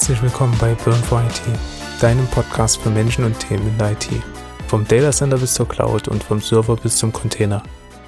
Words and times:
Herzlich 0.00 0.22
willkommen 0.22 0.56
bei 0.58 0.74
Burn 0.76 0.96
for 1.04 1.22
IT, 1.22 1.42
deinem 2.00 2.26
Podcast 2.28 2.80
für 2.80 2.88
Menschen 2.88 3.22
und 3.22 3.38
Themen 3.38 3.66
in 3.66 3.76
der 3.76 3.92
IT. 3.92 4.08
Vom 4.66 4.88
Data 4.88 5.12
Center 5.12 5.36
bis 5.36 5.52
zur 5.52 5.68
Cloud 5.68 6.08
und 6.08 6.24
vom 6.24 6.40
Server 6.40 6.74
bis 6.74 6.96
zum 6.96 7.12
Container. 7.12 7.62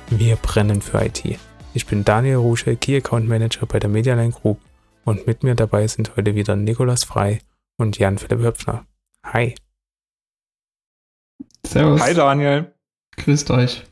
Wir 0.08 0.36
brennen 0.36 0.80
für 0.80 1.04
IT. 1.04 1.38
Ich 1.74 1.84
bin 1.84 2.02
Daniel 2.02 2.36
Rusche, 2.36 2.76
Key 2.76 2.96
Account 2.96 3.28
Manager 3.28 3.66
bei 3.66 3.78
der 3.78 3.90
Medialine 3.90 4.32
Group 4.32 4.58
und 5.04 5.26
mit 5.26 5.42
mir 5.42 5.54
dabei 5.54 5.86
sind 5.86 6.16
heute 6.16 6.34
wieder 6.34 6.56
Nikolas 6.56 7.04
Frei 7.04 7.42
und 7.76 7.98
Jan-Philipp 7.98 8.40
Höpfner. 8.40 8.86
Hi. 9.26 9.54
Servus. 11.66 12.00
Hi 12.00 12.14
Daniel. 12.14 12.74
Grüßt 13.18 13.50
euch. 13.50 13.84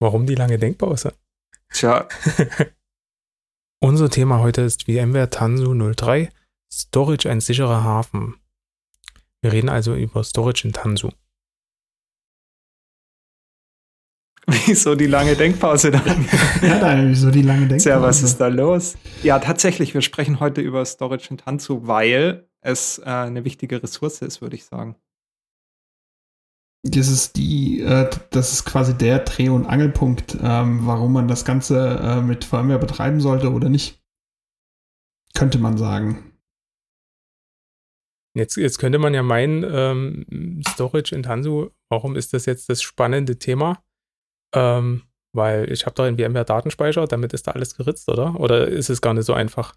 Warum 0.00 0.26
die 0.26 0.34
lange 0.34 0.58
Denkpause? 0.58 1.14
Tja. 1.72 2.08
Unser 3.80 4.10
Thema 4.10 4.40
heute 4.40 4.62
ist 4.62 4.84
VMware 4.84 5.30
Tanzu 5.30 5.72
03, 5.72 6.30
Storage 6.72 7.30
ein 7.30 7.40
sicherer 7.40 7.84
Hafen. 7.84 8.34
Wir 9.40 9.52
reden 9.52 9.68
also 9.68 9.94
über 9.94 10.24
Storage 10.24 10.66
in 10.66 10.72
Tanzu. 10.72 11.10
Wieso 14.66 14.96
die 14.96 15.06
lange 15.06 15.36
Denkpause 15.36 15.92
dann? 15.92 16.26
ja, 16.62 16.80
nein, 16.80 17.10
wieso 17.10 17.30
die 17.30 17.42
lange 17.42 17.68
Denkpause? 17.68 17.90
Tja, 17.90 18.02
was 18.02 18.22
ist 18.22 18.38
da 18.38 18.48
los? 18.48 18.96
Ja, 19.22 19.38
tatsächlich, 19.38 19.94
wir 19.94 20.00
sprechen 20.00 20.40
heute 20.40 20.60
über 20.60 20.84
Storage 20.84 21.28
in 21.30 21.36
Tanzu, 21.36 21.86
weil 21.86 22.48
es 22.60 22.98
äh, 22.98 23.04
eine 23.04 23.44
wichtige 23.44 23.82
Ressource 23.82 24.22
ist, 24.22 24.40
würde 24.40 24.56
ich 24.56 24.64
sagen. 24.64 24.96
Das 26.84 27.08
ist 27.08 27.36
die, 27.36 27.80
äh, 27.80 28.08
das 28.30 28.52
ist 28.52 28.64
quasi 28.64 28.96
der 28.96 29.20
Dreh- 29.20 29.48
und 29.48 29.66
Angelpunkt, 29.66 30.36
ähm, 30.40 30.86
warum 30.86 31.12
man 31.12 31.28
das 31.28 31.44
Ganze 31.44 31.98
äh, 32.00 32.20
mit 32.20 32.44
VMware 32.44 32.78
betreiben 32.78 33.20
sollte 33.20 33.52
oder 33.52 33.68
nicht. 33.68 34.00
Könnte 35.34 35.58
man 35.58 35.76
sagen. 35.76 36.32
Jetzt, 38.34 38.56
jetzt 38.56 38.78
könnte 38.78 38.98
man 38.98 39.14
ja 39.14 39.22
meinen, 39.22 39.64
ähm, 39.64 40.62
Storage 40.68 41.14
in 41.14 41.24
Tanzu, 41.24 41.70
warum 41.88 42.14
ist 42.14 42.32
das 42.32 42.46
jetzt 42.46 42.68
das 42.68 42.82
spannende 42.82 43.38
Thema? 43.38 43.82
Ähm, 44.54 45.02
weil 45.34 45.70
ich 45.72 45.84
habe 45.86 45.94
doch 45.94 46.04
einen 46.04 46.18
VMware 46.18 46.44
Datenspeicher, 46.44 47.06
damit 47.06 47.32
ist 47.32 47.46
da 47.48 47.52
alles 47.52 47.76
geritzt, 47.76 48.08
oder? 48.08 48.38
Oder 48.38 48.68
ist 48.68 48.90
es 48.90 49.00
gar 49.00 49.14
nicht 49.14 49.24
so 49.24 49.34
einfach? 49.34 49.74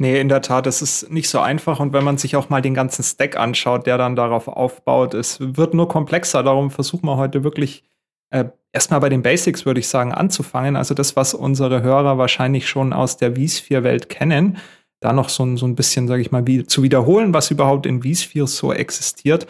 Nee, 0.00 0.18
in 0.18 0.30
der 0.30 0.40
Tat, 0.40 0.64
das 0.64 0.80
ist 0.80 1.10
nicht 1.10 1.28
so 1.28 1.40
einfach. 1.40 1.78
Und 1.78 1.92
wenn 1.92 2.04
man 2.04 2.16
sich 2.16 2.34
auch 2.34 2.48
mal 2.48 2.62
den 2.62 2.72
ganzen 2.72 3.02
Stack 3.02 3.36
anschaut, 3.36 3.86
der 3.86 3.98
dann 3.98 4.16
darauf 4.16 4.48
aufbaut, 4.48 5.12
es 5.12 5.36
wird 5.40 5.74
nur 5.74 5.88
komplexer. 5.88 6.42
Darum 6.42 6.70
versuchen 6.70 7.04
wir 7.04 7.18
heute 7.18 7.44
wirklich 7.44 7.84
äh, 8.30 8.46
erstmal 8.72 9.00
bei 9.00 9.10
den 9.10 9.20
Basics, 9.20 9.66
würde 9.66 9.80
ich 9.80 9.88
sagen, 9.88 10.14
anzufangen. 10.14 10.76
Also 10.76 10.94
das, 10.94 11.16
was 11.16 11.34
unsere 11.34 11.82
Hörer 11.82 12.16
wahrscheinlich 12.16 12.66
schon 12.66 12.94
aus 12.94 13.18
der 13.18 13.36
vSphere-Welt 13.36 14.08
kennen, 14.08 14.56
da 15.00 15.12
noch 15.12 15.28
so, 15.28 15.54
so 15.58 15.66
ein 15.66 15.74
bisschen, 15.74 16.08
sage 16.08 16.22
ich 16.22 16.30
mal, 16.30 16.46
wie, 16.46 16.64
zu 16.64 16.82
wiederholen, 16.82 17.34
was 17.34 17.50
überhaupt 17.50 17.84
in 17.84 18.02
vSphere 18.02 18.46
so 18.46 18.72
existiert. 18.72 19.46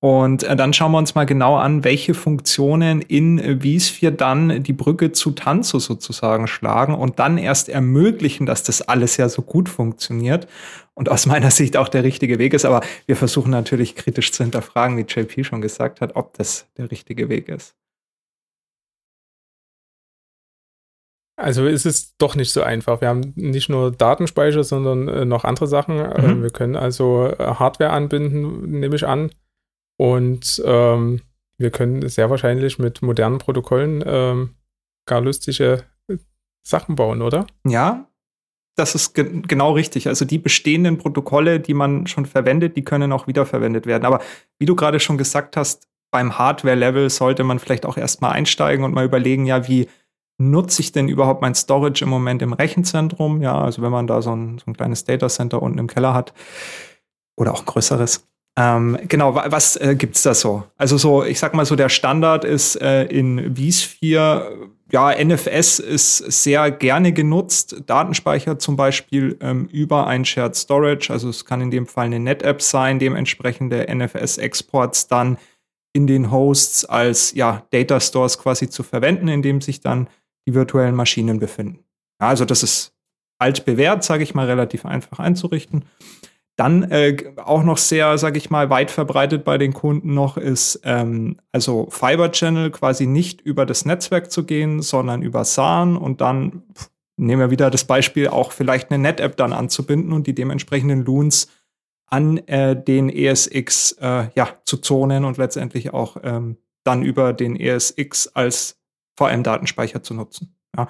Und 0.00 0.44
äh, 0.44 0.54
dann 0.54 0.72
schauen 0.72 0.92
wir 0.92 0.98
uns 0.98 1.16
mal 1.16 1.26
genau 1.26 1.56
an, 1.56 1.82
welche 1.82 2.14
Funktionen 2.14 3.02
in 3.02 3.38
äh, 3.40 3.58
vSphere 3.58 4.12
dann 4.12 4.62
die 4.62 4.72
Brücke 4.72 5.10
zu 5.10 5.32
Tanzu 5.32 5.80
sozusagen 5.80 6.46
schlagen 6.46 6.94
und 6.94 7.18
dann 7.18 7.36
erst 7.36 7.68
ermöglichen, 7.68 8.46
dass 8.46 8.62
das 8.62 8.80
alles 8.82 9.16
ja 9.16 9.28
so 9.28 9.42
gut 9.42 9.68
funktioniert 9.68 10.46
und 10.94 11.08
aus 11.08 11.26
meiner 11.26 11.50
Sicht 11.50 11.76
auch 11.76 11.88
der 11.88 12.04
richtige 12.04 12.38
Weg 12.38 12.54
ist. 12.54 12.64
Aber 12.64 12.80
wir 13.06 13.16
versuchen 13.16 13.50
natürlich 13.50 13.96
kritisch 13.96 14.30
zu 14.30 14.44
hinterfragen, 14.44 14.96
wie 14.96 15.02
JP 15.02 15.42
schon 15.42 15.60
gesagt 15.60 16.00
hat, 16.00 16.14
ob 16.14 16.32
das 16.34 16.68
der 16.76 16.92
richtige 16.92 17.28
Weg 17.28 17.48
ist. 17.48 17.74
Also 21.36 21.66
ist 21.66 21.86
es 21.86 22.16
doch 22.18 22.34
nicht 22.36 22.52
so 22.52 22.62
einfach. 22.62 23.00
Wir 23.00 23.08
haben 23.08 23.32
nicht 23.36 23.68
nur 23.68 23.92
Datenspeicher, 23.92 24.62
sondern 24.62 25.08
äh, 25.08 25.24
noch 25.24 25.44
andere 25.44 25.66
Sachen. 25.66 25.96
Mhm. 25.96 26.42
wir 26.42 26.50
können 26.50 26.76
also 26.76 27.26
äh, 27.26 27.36
Hardware 27.38 27.90
anbinden, 27.90 28.78
nehme 28.78 28.94
ich 28.94 29.06
an. 29.06 29.30
Und 29.98 30.62
ähm, 30.64 31.20
wir 31.58 31.70
können 31.70 32.08
sehr 32.08 32.30
wahrscheinlich 32.30 32.78
mit 32.78 33.02
modernen 33.02 33.38
Protokollen 33.38 34.02
ähm, 34.06 34.54
gar 35.06 35.20
lustige 35.20 35.84
äh, 36.08 36.16
Sachen 36.62 36.94
bauen, 36.94 37.20
oder? 37.20 37.46
Ja, 37.66 38.08
das 38.76 38.94
ist 38.94 39.14
ge 39.14 39.42
genau 39.46 39.72
richtig. 39.72 40.06
Also 40.06 40.24
die 40.24 40.38
bestehenden 40.38 40.98
Protokolle, 40.98 41.58
die 41.58 41.74
man 41.74 42.06
schon 42.06 42.26
verwendet, 42.26 42.76
die 42.76 42.84
können 42.84 43.12
auch 43.12 43.26
wiederverwendet 43.26 43.86
werden. 43.86 44.04
Aber 44.04 44.20
wie 44.58 44.66
du 44.66 44.76
gerade 44.76 45.00
schon 45.00 45.18
gesagt 45.18 45.56
hast, 45.56 45.88
beim 46.12 46.38
Hardware-Level 46.38 47.10
sollte 47.10 47.42
man 47.44 47.58
vielleicht 47.58 47.84
auch 47.84 47.96
erstmal 47.96 48.32
einsteigen 48.32 48.84
und 48.84 48.94
mal 48.94 49.04
überlegen, 49.04 49.46
ja, 49.46 49.66
wie 49.66 49.88
nutze 50.38 50.80
ich 50.80 50.92
denn 50.92 51.08
überhaupt 51.08 51.42
mein 51.42 51.56
Storage 51.56 52.04
im 52.04 52.08
Moment 52.08 52.40
im 52.40 52.52
Rechenzentrum? 52.52 53.42
Ja, 53.42 53.60
also 53.60 53.82
wenn 53.82 53.90
man 53.90 54.06
da 54.06 54.22
so 54.22 54.34
ein, 54.34 54.58
so 54.58 54.64
ein 54.68 54.76
kleines 54.76 55.04
Data 55.04 55.28
Center 55.28 55.60
unten 55.60 55.78
im 55.78 55.88
Keller 55.88 56.14
hat 56.14 56.32
oder 57.36 57.52
auch 57.52 57.64
größeres, 57.64 58.28
ähm, 58.58 58.98
genau, 59.06 59.36
was 59.36 59.76
äh, 59.76 59.94
gibt's 59.94 60.22
da 60.22 60.34
so? 60.34 60.64
Also 60.76 60.98
so, 60.98 61.24
ich 61.24 61.38
sag 61.38 61.54
mal 61.54 61.64
so, 61.64 61.76
der 61.76 61.88
Standard 61.88 62.44
ist 62.44 62.74
äh, 62.82 63.04
in 63.04 63.54
vSphere, 63.54 64.70
ja, 64.90 65.12
NFS 65.12 65.78
ist 65.78 66.16
sehr 66.16 66.72
gerne 66.72 67.12
genutzt. 67.12 67.82
Datenspeicher 67.86 68.58
zum 68.58 68.74
Beispiel 68.74 69.38
ähm, 69.40 69.66
über 69.66 70.08
ein 70.08 70.24
Shared 70.24 70.56
Storage, 70.56 71.12
also 71.12 71.28
es 71.28 71.44
kann 71.44 71.60
in 71.60 71.70
dem 71.70 71.86
Fall 71.86 72.06
eine 72.06 72.18
NetApp 72.18 72.60
sein, 72.60 72.98
dementsprechend 72.98 73.72
der 73.72 73.94
NFS-Exports 73.94 75.06
dann 75.06 75.38
in 75.92 76.08
den 76.08 76.32
Hosts 76.32 76.84
als 76.84 77.34
ja, 77.34 77.62
Data 77.70 78.00
Stores 78.00 78.38
quasi 78.38 78.68
zu 78.68 78.82
verwenden, 78.82 79.28
in 79.28 79.42
dem 79.42 79.60
sich 79.60 79.82
dann 79.82 80.08
die 80.48 80.54
virtuellen 80.54 80.96
Maschinen 80.96 81.38
befinden. 81.38 81.84
Ja, 82.20 82.28
also 82.28 82.44
das 82.44 82.64
ist 82.64 82.92
altbewährt, 83.38 84.02
sage 84.02 84.24
ich 84.24 84.34
mal, 84.34 84.46
relativ 84.46 84.84
einfach 84.84 85.20
einzurichten. 85.20 85.84
Dann 86.58 86.82
äh, 86.90 87.16
auch 87.36 87.62
noch 87.62 87.78
sehr, 87.78 88.18
sag 88.18 88.36
ich 88.36 88.50
mal, 88.50 88.68
weit 88.68 88.90
verbreitet 88.90 89.44
bei 89.44 89.58
den 89.58 89.72
Kunden 89.72 90.12
noch 90.12 90.36
ist, 90.36 90.80
ähm, 90.82 91.36
also 91.52 91.86
Fiber 91.88 92.32
Channel 92.32 92.72
quasi 92.72 93.06
nicht 93.06 93.40
über 93.40 93.64
das 93.64 93.84
Netzwerk 93.84 94.32
zu 94.32 94.44
gehen, 94.44 94.82
sondern 94.82 95.22
über 95.22 95.44
SAN 95.44 95.96
und 95.96 96.20
dann 96.20 96.64
pff, 96.74 96.90
nehmen 97.16 97.42
wir 97.42 97.50
wieder 97.52 97.70
das 97.70 97.84
Beispiel, 97.84 98.26
auch 98.26 98.50
vielleicht 98.50 98.90
eine 98.90 99.00
Net-App 99.00 99.36
dann 99.36 99.52
anzubinden 99.52 100.12
und 100.12 100.26
die 100.26 100.34
dementsprechenden 100.34 101.04
Loons 101.04 101.46
an 102.06 102.38
äh, 102.48 102.74
den 102.82 103.08
ESX 103.08 103.92
äh, 104.00 104.28
ja, 104.34 104.58
zu 104.64 104.78
zonen 104.78 105.24
und 105.24 105.36
letztendlich 105.36 105.94
auch 105.94 106.16
ähm, 106.24 106.56
dann 106.82 107.04
über 107.04 107.34
den 107.34 107.54
ESX 107.54 108.28
als 108.34 108.80
VM-Datenspeicher 109.16 110.02
zu 110.02 110.14
nutzen. 110.14 110.56
Ja. 110.76 110.88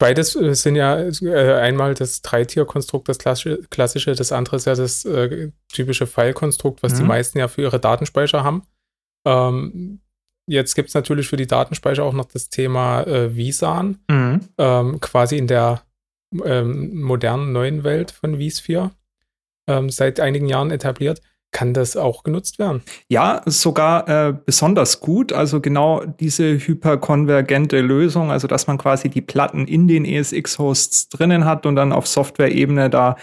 Beides 0.00 0.34
äh, 0.34 0.54
sind 0.54 0.76
ja 0.76 0.98
äh, 0.98 1.54
einmal 1.60 1.92
das 1.94 2.22
Dreitier-Konstrukt, 2.22 3.08
das 3.08 3.18
klassische, 3.18 4.14
das 4.14 4.32
andere 4.32 4.56
ist 4.56 4.64
ja 4.64 4.74
das 4.74 5.04
äh, 5.04 5.52
typische 5.68 6.06
File-Konstrukt, 6.06 6.82
was 6.82 6.94
mhm. 6.94 6.96
die 6.96 7.02
meisten 7.04 7.38
ja 7.38 7.48
für 7.48 7.60
ihre 7.60 7.78
Datenspeicher 7.78 8.42
haben. 8.42 8.62
Ähm, 9.26 10.00
jetzt 10.46 10.74
gibt 10.74 10.88
es 10.88 10.94
natürlich 10.94 11.28
für 11.28 11.36
die 11.36 11.46
Datenspeicher 11.46 12.02
auch 12.02 12.14
noch 12.14 12.24
das 12.24 12.48
Thema 12.48 13.02
äh, 13.02 13.28
vSAN, 13.30 13.98
mhm. 14.08 14.40
ähm, 14.56 15.00
quasi 15.00 15.36
in 15.36 15.46
der 15.46 15.82
ähm, 16.44 17.02
modernen 17.02 17.52
neuen 17.52 17.84
Welt 17.84 18.10
von 18.10 18.40
vSphere 18.40 18.92
ähm, 19.68 19.90
seit 19.90 20.18
einigen 20.18 20.46
Jahren 20.46 20.70
etabliert. 20.70 21.20
Kann 21.52 21.74
das 21.74 21.96
auch 21.96 22.22
genutzt 22.22 22.58
werden? 22.60 22.82
Ja, 23.08 23.42
sogar 23.44 24.08
äh, 24.08 24.32
besonders 24.32 25.00
gut. 25.00 25.32
Also 25.32 25.60
genau 25.60 26.04
diese 26.04 26.58
hyperkonvergente 26.58 27.80
Lösung, 27.80 28.30
also 28.30 28.46
dass 28.46 28.68
man 28.68 28.78
quasi 28.78 29.08
die 29.08 29.20
Platten 29.20 29.66
in 29.66 29.88
den 29.88 30.04
ESX-Hosts 30.04 31.08
drinnen 31.08 31.44
hat 31.44 31.66
und 31.66 31.74
dann 31.74 31.92
auf 31.92 32.06
Software-Ebene 32.06 32.88
da 32.88 33.16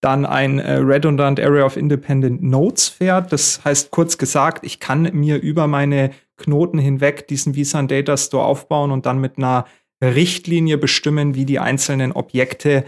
dann 0.00 0.24
ein 0.24 0.58
äh, 0.58 0.74
Redundant 0.74 1.40
Area 1.40 1.64
of 1.64 1.76
Independent 1.76 2.42
Nodes 2.42 2.88
fährt. 2.88 3.32
Das 3.32 3.64
heißt 3.64 3.90
kurz 3.90 4.18
gesagt, 4.18 4.64
ich 4.64 4.80
kann 4.80 5.10
mir 5.12 5.36
über 5.36 5.66
meine 5.66 6.10
Knoten 6.36 6.78
hinweg 6.78 7.28
diesen 7.28 7.54
vSAN 7.54 7.88
Data 7.88 8.16
Store 8.16 8.44
aufbauen 8.44 8.90
und 8.90 9.06
dann 9.06 9.18
mit 9.18 9.36
einer 9.36 9.66
Richtlinie 10.02 10.78
bestimmen, 10.78 11.34
wie 11.34 11.46
die 11.46 11.58
einzelnen 11.58 12.12
Objekte 12.12 12.84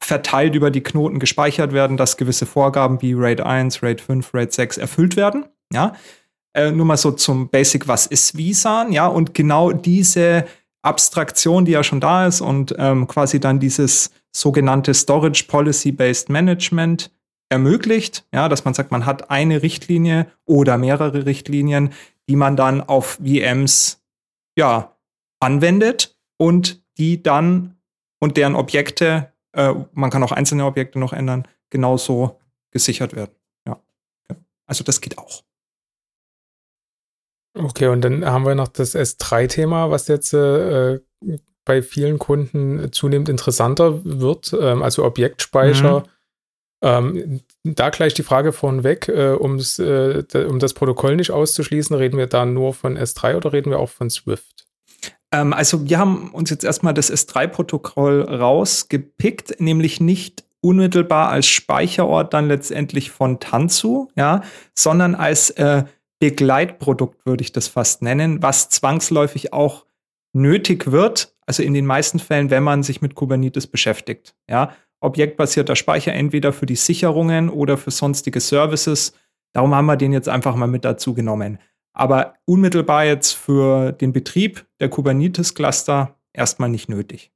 verteilt 0.00 0.54
über 0.54 0.70
die 0.70 0.82
Knoten 0.82 1.18
gespeichert 1.18 1.72
werden, 1.72 1.96
dass 1.96 2.16
gewisse 2.16 2.46
Vorgaben 2.46 3.02
wie 3.02 3.14
RAID 3.14 3.40
1, 3.40 3.82
RAID 3.82 4.00
5, 4.00 4.34
RAID 4.34 4.52
6 4.52 4.78
erfüllt 4.78 5.16
werden. 5.16 5.46
Ja, 5.72 5.94
äh, 6.54 6.70
nur 6.72 6.86
mal 6.86 6.96
so 6.96 7.10
zum 7.12 7.48
Basic, 7.50 7.88
was 7.88 8.06
ist 8.06 8.36
vSAN? 8.36 8.92
Ja, 8.92 9.06
und 9.06 9.34
genau 9.34 9.72
diese 9.72 10.46
Abstraktion, 10.82 11.64
die 11.64 11.72
ja 11.72 11.82
schon 11.82 12.00
da 12.00 12.26
ist 12.26 12.40
und 12.40 12.74
ähm, 12.78 13.06
quasi 13.06 13.40
dann 13.40 13.60
dieses 13.60 14.10
sogenannte 14.32 14.94
Storage 14.94 15.44
Policy 15.48 15.92
Based 15.92 16.28
Management 16.28 17.10
ermöglicht, 17.50 18.26
ja, 18.32 18.48
dass 18.48 18.64
man 18.64 18.74
sagt, 18.74 18.90
man 18.90 19.06
hat 19.06 19.30
eine 19.30 19.62
Richtlinie 19.62 20.30
oder 20.44 20.78
mehrere 20.78 21.26
Richtlinien, 21.26 21.92
die 22.28 22.36
man 22.36 22.56
dann 22.56 22.80
auf 22.80 23.18
VMs 23.22 24.02
ja 24.56 24.96
anwendet 25.40 26.18
und 26.36 26.82
die 26.98 27.22
dann 27.22 27.76
und 28.20 28.36
deren 28.36 28.54
Objekte 28.54 29.32
äh, 29.52 29.74
man 29.92 30.10
kann 30.10 30.22
auch 30.22 30.32
einzelne 30.32 30.64
Objekte 30.64 30.98
noch 30.98 31.12
ändern, 31.12 31.46
genauso 31.70 32.38
gesichert 32.70 33.14
werden. 33.14 33.34
Ja. 33.66 33.80
Also 34.66 34.84
das 34.84 35.00
geht 35.00 35.18
auch. 35.18 35.42
Okay, 37.54 37.88
und 37.88 38.02
dann 38.02 38.24
haben 38.24 38.46
wir 38.46 38.54
noch 38.54 38.68
das 38.68 38.94
S3-Thema, 38.94 39.90
was 39.90 40.06
jetzt 40.08 40.32
äh, 40.32 41.00
bei 41.64 41.82
vielen 41.82 42.18
Kunden 42.18 42.92
zunehmend 42.92 43.28
interessanter 43.28 44.04
wird, 44.04 44.54
ähm, 44.58 44.82
also 44.82 45.04
Objektspeicher. 45.04 46.00
Mhm. 46.00 46.04
Ähm, 46.80 47.40
da 47.64 47.90
gleich 47.90 48.14
die 48.14 48.22
Frage 48.22 48.52
vorneweg, 48.52 49.08
äh, 49.08 49.32
um's, 49.32 49.80
äh, 49.80 50.24
um 50.48 50.60
das 50.60 50.74
Protokoll 50.74 51.16
nicht 51.16 51.32
auszuschließen, 51.32 51.96
reden 51.96 52.16
wir 52.16 52.28
da 52.28 52.46
nur 52.46 52.72
von 52.72 52.96
S3 52.96 53.36
oder 53.36 53.52
reden 53.52 53.70
wir 53.70 53.80
auch 53.80 53.90
von 53.90 54.10
Swift? 54.10 54.67
Ähm, 55.32 55.52
also 55.52 55.88
wir 55.88 55.98
haben 55.98 56.30
uns 56.30 56.50
jetzt 56.50 56.64
erstmal 56.64 56.94
das 56.94 57.12
S3-Protokoll 57.12 58.22
rausgepickt, 58.22 59.60
nämlich 59.60 60.00
nicht 60.00 60.44
unmittelbar 60.60 61.28
als 61.30 61.46
Speicherort 61.46 62.34
dann 62.34 62.48
letztendlich 62.48 63.10
von 63.10 63.38
Tanzu, 63.38 64.10
ja, 64.16 64.42
sondern 64.74 65.14
als 65.14 65.50
äh, 65.50 65.84
Begleitprodukt 66.20 67.24
würde 67.26 67.42
ich 67.42 67.52
das 67.52 67.68
fast 67.68 68.02
nennen, 68.02 68.42
was 68.42 68.68
zwangsläufig 68.70 69.52
auch 69.52 69.86
nötig 70.32 70.90
wird, 70.90 71.34
also 71.46 71.62
in 71.62 71.74
den 71.74 71.86
meisten 71.86 72.18
Fällen, 72.18 72.50
wenn 72.50 72.64
man 72.64 72.82
sich 72.82 73.00
mit 73.00 73.14
Kubernetes 73.14 73.66
beschäftigt, 73.66 74.34
ja. 74.48 74.72
Objektbasierter 75.00 75.76
Speicher 75.76 76.12
entweder 76.12 76.52
für 76.52 76.66
die 76.66 76.74
Sicherungen 76.74 77.50
oder 77.50 77.78
für 77.78 77.92
sonstige 77.92 78.40
Services. 78.40 79.12
Darum 79.52 79.72
haben 79.72 79.86
wir 79.86 79.96
den 79.96 80.12
jetzt 80.12 80.28
einfach 80.28 80.56
mal 80.56 80.66
mit 80.66 80.84
dazu 80.84 81.14
genommen. 81.14 81.60
Aber 81.98 82.34
unmittelbar 82.44 83.04
jetzt 83.04 83.32
für 83.32 83.90
den 83.90 84.12
Betrieb 84.12 84.66
der 84.78 84.88
Kubernetes-Cluster 84.88 86.16
erstmal 86.32 86.68
nicht 86.68 86.88
nötig. 86.88 87.32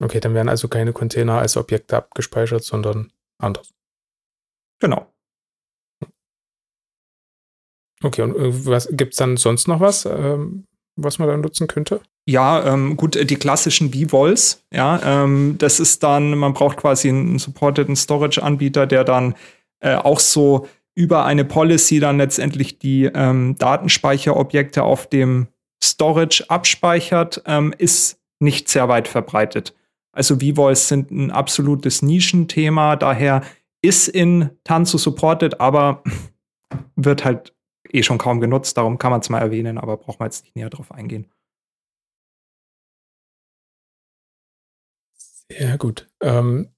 Okay, 0.00 0.20
dann 0.20 0.34
werden 0.34 0.48
also 0.48 0.68
keine 0.68 0.92
Container 0.92 1.38
als 1.38 1.56
Objekte 1.56 1.96
abgespeichert, 1.96 2.62
sondern 2.62 3.12
anders. 3.38 3.74
Genau. 4.80 5.12
Okay, 8.04 8.22
und 8.22 8.36
äh, 8.36 8.66
was 8.66 8.88
gibt 8.92 9.14
es 9.14 9.18
dann 9.18 9.36
sonst 9.36 9.66
noch 9.66 9.80
was, 9.80 10.04
ähm, 10.04 10.66
was 10.94 11.18
man 11.18 11.26
dann 11.26 11.40
nutzen 11.40 11.66
könnte? 11.66 12.00
Ja, 12.28 12.72
ähm, 12.72 12.96
gut, 12.96 13.16
die 13.16 13.36
klassischen 13.36 13.92
V-Vols, 13.92 14.64
ja, 14.72 15.24
ähm, 15.24 15.56
das 15.58 15.80
ist 15.80 16.04
dann, 16.04 16.38
man 16.38 16.52
braucht 16.52 16.76
quasi 16.76 17.08
einen 17.08 17.40
supporteden 17.40 17.96
Storage-Anbieter, 17.96 18.86
der 18.86 19.02
dann 19.02 19.34
äh, 19.80 19.96
auch 19.96 20.20
so 20.20 20.68
über 20.98 21.24
eine 21.24 21.44
Policy 21.44 22.00
dann 22.00 22.18
letztendlich 22.18 22.80
die 22.80 23.04
ähm, 23.04 23.54
Datenspeicherobjekte 23.56 24.82
auf 24.82 25.06
dem 25.06 25.46
Storage 25.82 26.44
abspeichert, 26.48 27.40
ähm, 27.46 27.72
ist 27.78 28.20
nicht 28.40 28.68
sehr 28.68 28.88
weit 28.88 29.06
verbreitet. 29.06 29.76
Also 30.10 30.40
V-Voice 30.40 30.88
sind 30.88 31.12
ein 31.12 31.30
absolutes 31.30 32.02
Nischenthema, 32.02 32.96
daher 32.96 33.44
ist 33.80 34.08
in 34.08 34.50
Tanzu 34.64 34.98
supported, 34.98 35.60
aber 35.60 36.02
wird 36.96 37.24
halt 37.24 37.54
eh 37.92 38.02
schon 38.02 38.18
kaum 38.18 38.40
genutzt, 38.40 38.76
darum 38.76 38.98
kann 38.98 39.12
man 39.12 39.20
es 39.20 39.28
mal 39.28 39.38
erwähnen, 39.38 39.78
aber 39.78 39.98
braucht 39.98 40.18
man 40.18 40.26
jetzt 40.26 40.42
nicht 40.42 40.56
näher 40.56 40.68
drauf 40.68 40.90
eingehen. 40.90 41.28
Ja, 45.48 45.76
gut. 45.76 46.10
Ähm, 46.20 46.74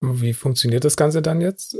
wie 0.00 0.32
funktioniert 0.32 0.84
das 0.84 0.96
Ganze 0.96 1.22
dann 1.22 1.40
jetzt? 1.40 1.76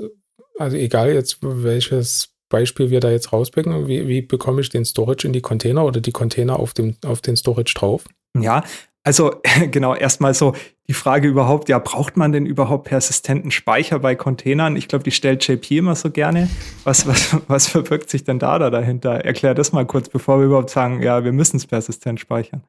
Also 0.58 0.76
egal 0.76 1.12
jetzt, 1.12 1.38
welches 1.40 2.34
Beispiel 2.48 2.90
wir 2.90 3.00
da 3.00 3.10
jetzt 3.10 3.32
rauspicken, 3.32 3.88
wie, 3.88 4.06
wie 4.06 4.22
bekomme 4.22 4.60
ich 4.60 4.68
den 4.68 4.84
Storage 4.84 5.26
in 5.26 5.32
die 5.32 5.40
Container 5.40 5.84
oder 5.84 6.00
die 6.00 6.12
Container 6.12 6.58
auf, 6.58 6.72
dem, 6.72 6.96
auf 7.04 7.20
den 7.20 7.36
Storage 7.36 7.74
drauf? 7.74 8.04
Ja, 8.38 8.62
also 9.02 9.40
genau, 9.70 9.94
erstmal 9.94 10.34
so 10.34 10.54
die 10.88 10.94
Frage 10.94 11.28
überhaupt, 11.28 11.68
ja, 11.68 11.78
braucht 11.78 12.16
man 12.16 12.32
denn 12.32 12.46
überhaupt 12.46 12.88
persistenten 12.88 13.50
Speicher 13.50 13.98
bei 13.98 14.14
Containern? 14.14 14.76
Ich 14.76 14.88
glaube, 14.88 15.04
die 15.04 15.10
stellt 15.12 15.46
JP 15.46 15.78
immer 15.78 15.94
so 15.94 16.10
gerne. 16.10 16.48
Was, 16.84 17.06
was, 17.06 17.36
was 17.48 17.68
verbirgt 17.68 18.10
sich 18.10 18.24
denn 18.24 18.38
da, 18.38 18.58
da 18.58 18.70
dahinter? 18.70 19.24
Erklär 19.24 19.54
das 19.54 19.72
mal 19.72 19.86
kurz, 19.86 20.08
bevor 20.08 20.38
wir 20.38 20.46
überhaupt 20.46 20.70
sagen, 20.70 21.02
ja, 21.02 21.24
wir 21.24 21.32
müssen 21.32 21.56
es 21.56 21.66
persistent 21.66 22.20
speichern. 22.20 22.62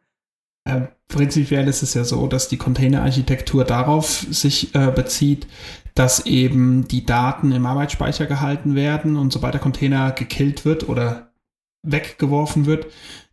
Äh, 0.67 0.87
prinzipiell 1.07 1.67
ist 1.67 1.83
es 1.83 1.93
ja 1.93 2.03
so, 2.03 2.25
dass 2.27 2.47
die 2.47 2.57
Containerarchitektur 2.57 3.65
darauf 3.65 4.25
sich 4.29 4.73
äh, 4.73 4.91
bezieht, 4.91 5.47
dass 5.95 6.25
eben 6.25 6.87
die 6.87 7.05
Daten 7.05 7.51
im 7.51 7.65
Arbeitsspeicher 7.65 8.25
gehalten 8.25 8.75
werden 8.75 9.15
und 9.15 9.31
sobald 9.31 9.53
der 9.53 9.61
Container 9.61 10.11
gekillt 10.11 10.65
wird 10.65 10.87
oder 10.87 11.31
weggeworfen 11.83 12.65
wird, 12.65 12.87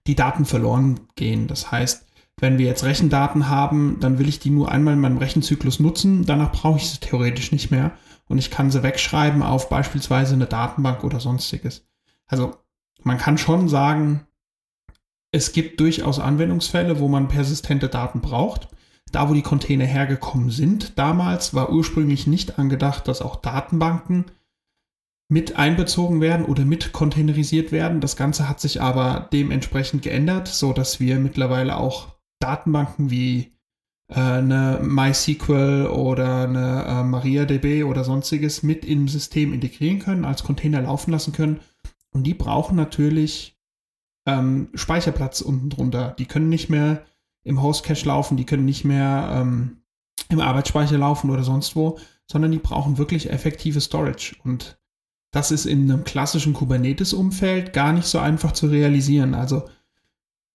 die 0.07 0.15
Daten 0.15 0.45
verloren 0.45 1.01
gehen. 1.17 1.49
Das 1.49 1.71
heißt, 1.71 2.07
wenn 2.41 2.59
wir 2.59 2.67
jetzt 2.67 2.85
Rechendaten 2.85 3.49
haben, 3.49 3.99
dann 4.01 4.19
will 4.19 4.29
ich 4.29 4.39
die 4.39 4.51
nur 4.51 4.71
einmal 4.71 4.95
in 4.95 5.01
meinem 5.01 5.19
Rechenzyklus 5.19 5.81
nutzen, 5.81 6.25
danach 6.25 6.53
brauche 6.53 6.79
ich 6.79 6.89
sie 6.89 7.01
theoretisch 7.01 7.53
nicht 7.53 7.71
mehr 7.71 7.93
und 8.27 8.39
ich 8.39 8.51
kann 8.51 8.71
sie 8.71 8.83
wegschreiben 8.83 9.43
auf 9.43 9.69
beispielsweise 9.69 10.35
eine 10.35 10.47
Datenbank 10.47 11.05
oder 11.05 11.21
sonstiges. 11.21 11.87
Also 12.27 12.57
man 13.03 13.19
kann 13.19 13.39
schon 13.39 13.69
sagen, 13.69 14.27
es 15.33 15.53
gibt 15.53 15.81
durchaus 15.81 16.19
Anwendungsfälle, 16.19 17.01
wo 17.01 17.09
man 17.09 17.29
persistente 17.29 17.89
Daten 17.89 18.21
braucht. 18.21 18.69
Da, 19.13 19.29
wo 19.29 19.35
die 19.35 19.43
Container 19.43 19.85
hergekommen 19.85 20.51
sind 20.51 20.99
damals, 20.99 21.55
war 21.55 21.71
ursprünglich 21.71 22.27
nicht 22.27 22.59
angedacht, 22.59 23.07
dass 23.07 23.23
auch 23.23 23.37
Datenbanken 23.37 24.25
mit 25.29 25.57
einbezogen 25.57 26.21
werden 26.21 26.45
oder 26.47 26.65
mit 26.65 26.93
containerisiert 26.93 27.73
werden. 27.73 28.01
Das 28.01 28.17
Ganze 28.17 28.49
hat 28.49 28.61
sich 28.61 28.83
aber 28.83 29.29
dementsprechend 29.33 30.03
geändert, 30.03 30.49
so 30.49 30.73
dass 30.73 31.01
wir 31.01 31.19
mittlerweile 31.19 31.77
auch 31.77 32.09
Datenbanken 32.39 33.11
wie 33.11 33.53
äh, 34.09 34.21
eine 34.21 34.81
MySQL 34.83 35.87
oder 35.87 36.45
eine 36.49 36.85
äh, 36.87 37.03
MariaDB 37.03 37.85
oder 37.85 38.05
sonstiges 38.05 38.63
mit 38.63 38.85
im 38.85 39.09
System 39.09 39.53
integrieren 39.53 40.01
können, 40.01 40.25
als 40.25 40.43
Container 40.43 40.83
laufen 40.83 41.11
lassen 41.11 41.33
können. 41.33 41.61
Und 42.13 42.25
die 42.25 42.35
brauchen 42.35 42.77
natürlich 42.77 43.59
ähm, 44.27 44.69
Speicherplatz 44.75 45.41
unten 45.41 45.71
drunter. 45.71 46.15
Die 46.19 46.27
können 46.27 46.51
nicht 46.51 46.69
mehr 46.69 47.05
im 47.45 47.63
Host-Cache 47.63 48.07
laufen, 48.07 48.37
die 48.37 48.47
können 48.47 48.65
nicht 48.65 48.85
mehr 48.85 49.31
ähm, 49.33 49.83
im 50.29 50.41
Arbeitsspeicher 50.41 50.99
laufen 50.99 51.31
oder 51.31 51.43
sonst 51.43 51.77
wo, 51.77 51.99
sondern 52.31 52.53
die 52.53 52.59
brauchen 52.59 52.99
wirklich 52.99 53.31
effektive 53.31 53.81
Storage. 53.81 54.37
Und 54.45 54.79
das 55.33 55.51
ist 55.51 55.67
in 55.67 55.91
einem 55.91 56.05
klassischen 56.05 56.53
Kubernetes-Umfeld 56.53 57.73
gar 57.73 57.93
nicht 57.93 58.07
so 58.07 58.19
einfach 58.19 58.53
zu 58.53 58.67
realisieren. 58.67 59.35
Also 59.35 59.65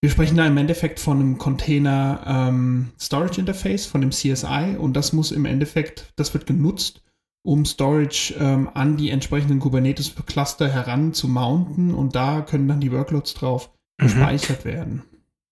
wir 0.01 0.12
sprechen 0.12 0.38
da 0.38 0.45
im 0.45 0.57
Endeffekt 0.57 1.00
von 1.00 1.19
einem 1.19 1.38
Container 1.38 2.22
ähm, 2.25 2.92
Storage 3.00 3.40
Interface, 3.40 3.88
von 3.88 4.01
dem 4.01 4.12
CSI 4.12 4.75
und 4.78 4.94
das 4.94 5.12
muss 5.12 5.31
im 5.31 5.45
Endeffekt, 5.45 6.13
das 6.16 6.33
wird 6.33 6.45
genutzt, 6.45 7.01
um 7.44 7.66
Storage 7.66 8.35
ähm, 8.40 8.69
an 8.73 8.97
die 8.97 9.09
entsprechenden 9.09 9.59
Kubernetes-Cluster 9.59 10.69
heran 10.69 11.14
zu 11.14 11.28
mounten 11.28 11.95
und 11.95 12.16
da 12.16 12.42
können 12.42 12.68
dann 12.68 12.80
die 12.80 12.92
Workloads 12.92 13.33
drauf 13.33 13.71
mhm. 14.00 14.04
gespeichert 14.06 14.66
werden. 14.66 15.04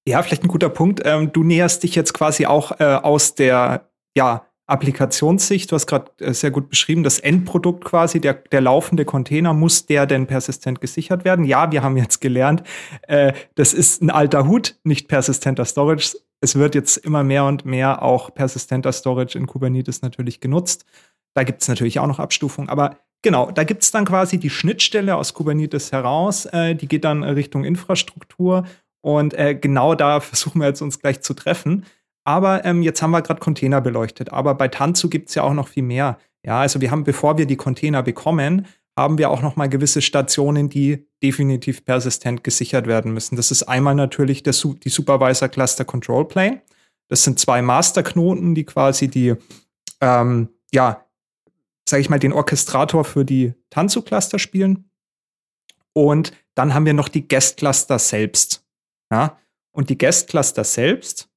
Ja, 0.07 0.21
vielleicht 0.21 0.43
ein 0.43 0.49
guter 0.49 0.69
Punkt. 0.69 1.01
Ähm, 1.03 1.31
du 1.31 1.43
näherst 1.43 1.83
dich 1.83 1.95
jetzt 1.95 2.13
quasi 2.13 2.45
auch 2.45 2.79
äh, 2.79 2.83
aus 2.83 3.33
der 3.33 3.89
ja, 4.15 4.45
Applikationssicht, 4.67 5.71
du 5.71 5.75
hast 5.75 5.87
gerade 5.87 6.11
äh, 6.19 6.33
sehr 6.33 6.51
gut 6.51 6.69
beschrieben, 6.69 7.03
das 7.03 7.19
Endprodukt 7.19 7.83
quasi, 7.83 8.19
der, 8.19 8.33
der 8.33 8.61
laufende 8.61 9.05
Container, 9.05 9.53
muss 9.53 9.85
der 9.85 10.05
denn 10.05 10.25
persistent 10.25 10.81
gesichert 10.81 11.23
werden? 11.23 11.45
Ja, 11.45 11.71
wir 11.71 11.83
haben 11.83 11.97
jetzt 11.97 12.19
gelernt, 12.19 12.63
äh, 13.07 13.33
das 13.55 13.73
ist 13.73 14.01
ein 14.01 14.09
alter 14.09 14.47
Hut, 14.47 14.79
nicht 14.83 15.07
persistenter 15.07 15.65
Storage. 15.65 16.17
Es 16.39 16.55
wird 16.55 16.75
jetzt 16.75 16.97
immer 16.97 17.23
mehr 17.23 17.45
und 17.45 17.65
mehr 17.65 18.01
auch 18.01 18.33
persistenter 18.33 18.91
Storage 18.91 19.37
in 19.37 19.47
Kubernetes 19.47 20.01
natürlich 20.01 20.39
genutzt. 20.39 20.85
Da 21.35 21.43
gibt 21.43 21.61
es 21.61 21.67
natürlich 21.67 21.99
auch 21.99 22.07
noch 22.07 22.19
Abstufungen, 22.19 22.69
aber 22.69 22.97
genau, 23.21 23.51
da 23.51 23.63
gibt 23.63 23.83
es 23.83 23.91
dann 23.91 24.05
quasi 24.05 24.39
die 24.39 24.49
Schnittstelle 24.49 25.15
aus 25.15 25.33
Kubernetes 25.33 25.91
heraus, 25.91 26.45
äh, 26.45 26.75
die 26.75 26.87
geht 26.87 27.03
dann 27.03 27.23
Richtung 27.23 27.63
Infrastruktur 27.63 28.65
und 29.05 29.35
äh, 29.35 29.53
genau 29.53 29.93
da 29.93 30.19
versuchen 30.19 30.59
wir 30.59 30.67
jetzt 30.67 30.81
uns 30.81 30.99
gleich 30.99 31.21
zu 31.21 31.35
treffen. 31.35 31.85
Aber 32.23 32.65
ähm, 32.65 32.81
jetzt 32.81 33.03
haben 33.03 33.11
wir 33.11 33.21
gerade 33.21 33.39
Container 33.39 33.79
beleuchtet. 33.79 34.33
Aber 34.33 34.55
bei 34.55 34.67
Tanzu 34.67 35.11
gibt 35.11 35.29
es 35.29 35.35
ja 35.35 35.43
auch 35.43 35.53
noch 35.53 35.67
viel 35.67 35.83
mehr. 35.83 36.17
Ja, 36.43 36.61
also 36.61 36.81
wir 36.81 36.89
haben, 36.89 37.03
bevor 37.03 37.37
wir 37.37 37.45
die 37.45 37.55
Container 37.55 38.01
bekommen, 38.01 38.65
haben 38.97 39.19
wir 39.19 39.29
auch 39.29 39.43
noch 39.43 39.57
mal 39.57 39.69
gewisse 39.69 40.01
Stationen, 40.01 40.69
die 40.69 41.07
definitiv 41.21 41.85
persistent 41.85 42.43
gesichert 42.43 42.87
werden 42.87 43.13
müssen. 43.13 43.35
Das 43.35 43.51
ist 43.51 43.63
einmal 43.63 43.93
natürlich 43.93 44.41
der, 44.41 44.53
die 44.53 44.89
Supervisor 44.89 45.49
Cluster 45.49 45.85
Control 45.85 46.27
Plane. 46.27 46.61
Das 47.07 47.23
sind 47.23 47.39
zwei 47.39 47.61
Masterknoten, 47.61 48.55
die 48.55 48.63
quasi 48.63 49.07
die, 49.07 49.35
ähm, 50.01 50.49
ja, 50.73 51.05
sage 51.87 52.01
ich 52.01 52.09
mal, 52.09 52.17
den 52.17 52.33
Orchestrator 52.33 53.05
für 53.05 53.23
die 53.23 53.53
Tanzu-Cluster 53.69 54.39
spielen. 54.39 54.89
Und 55.93 56.33
dann 56.55 56.73
haben 56.73 56.87
wir 56.87 56.93
noch 56.95 57.09
die 57.09 57.27
Guest-Cluster 57.27 57.99
selbst. 57.99 58.64
Ja? 59.11 59.37
Und 59.71 59.89
die 59.89 59.97
Guest-Cluster 59.97 60.63
selbst, 60.63 61.29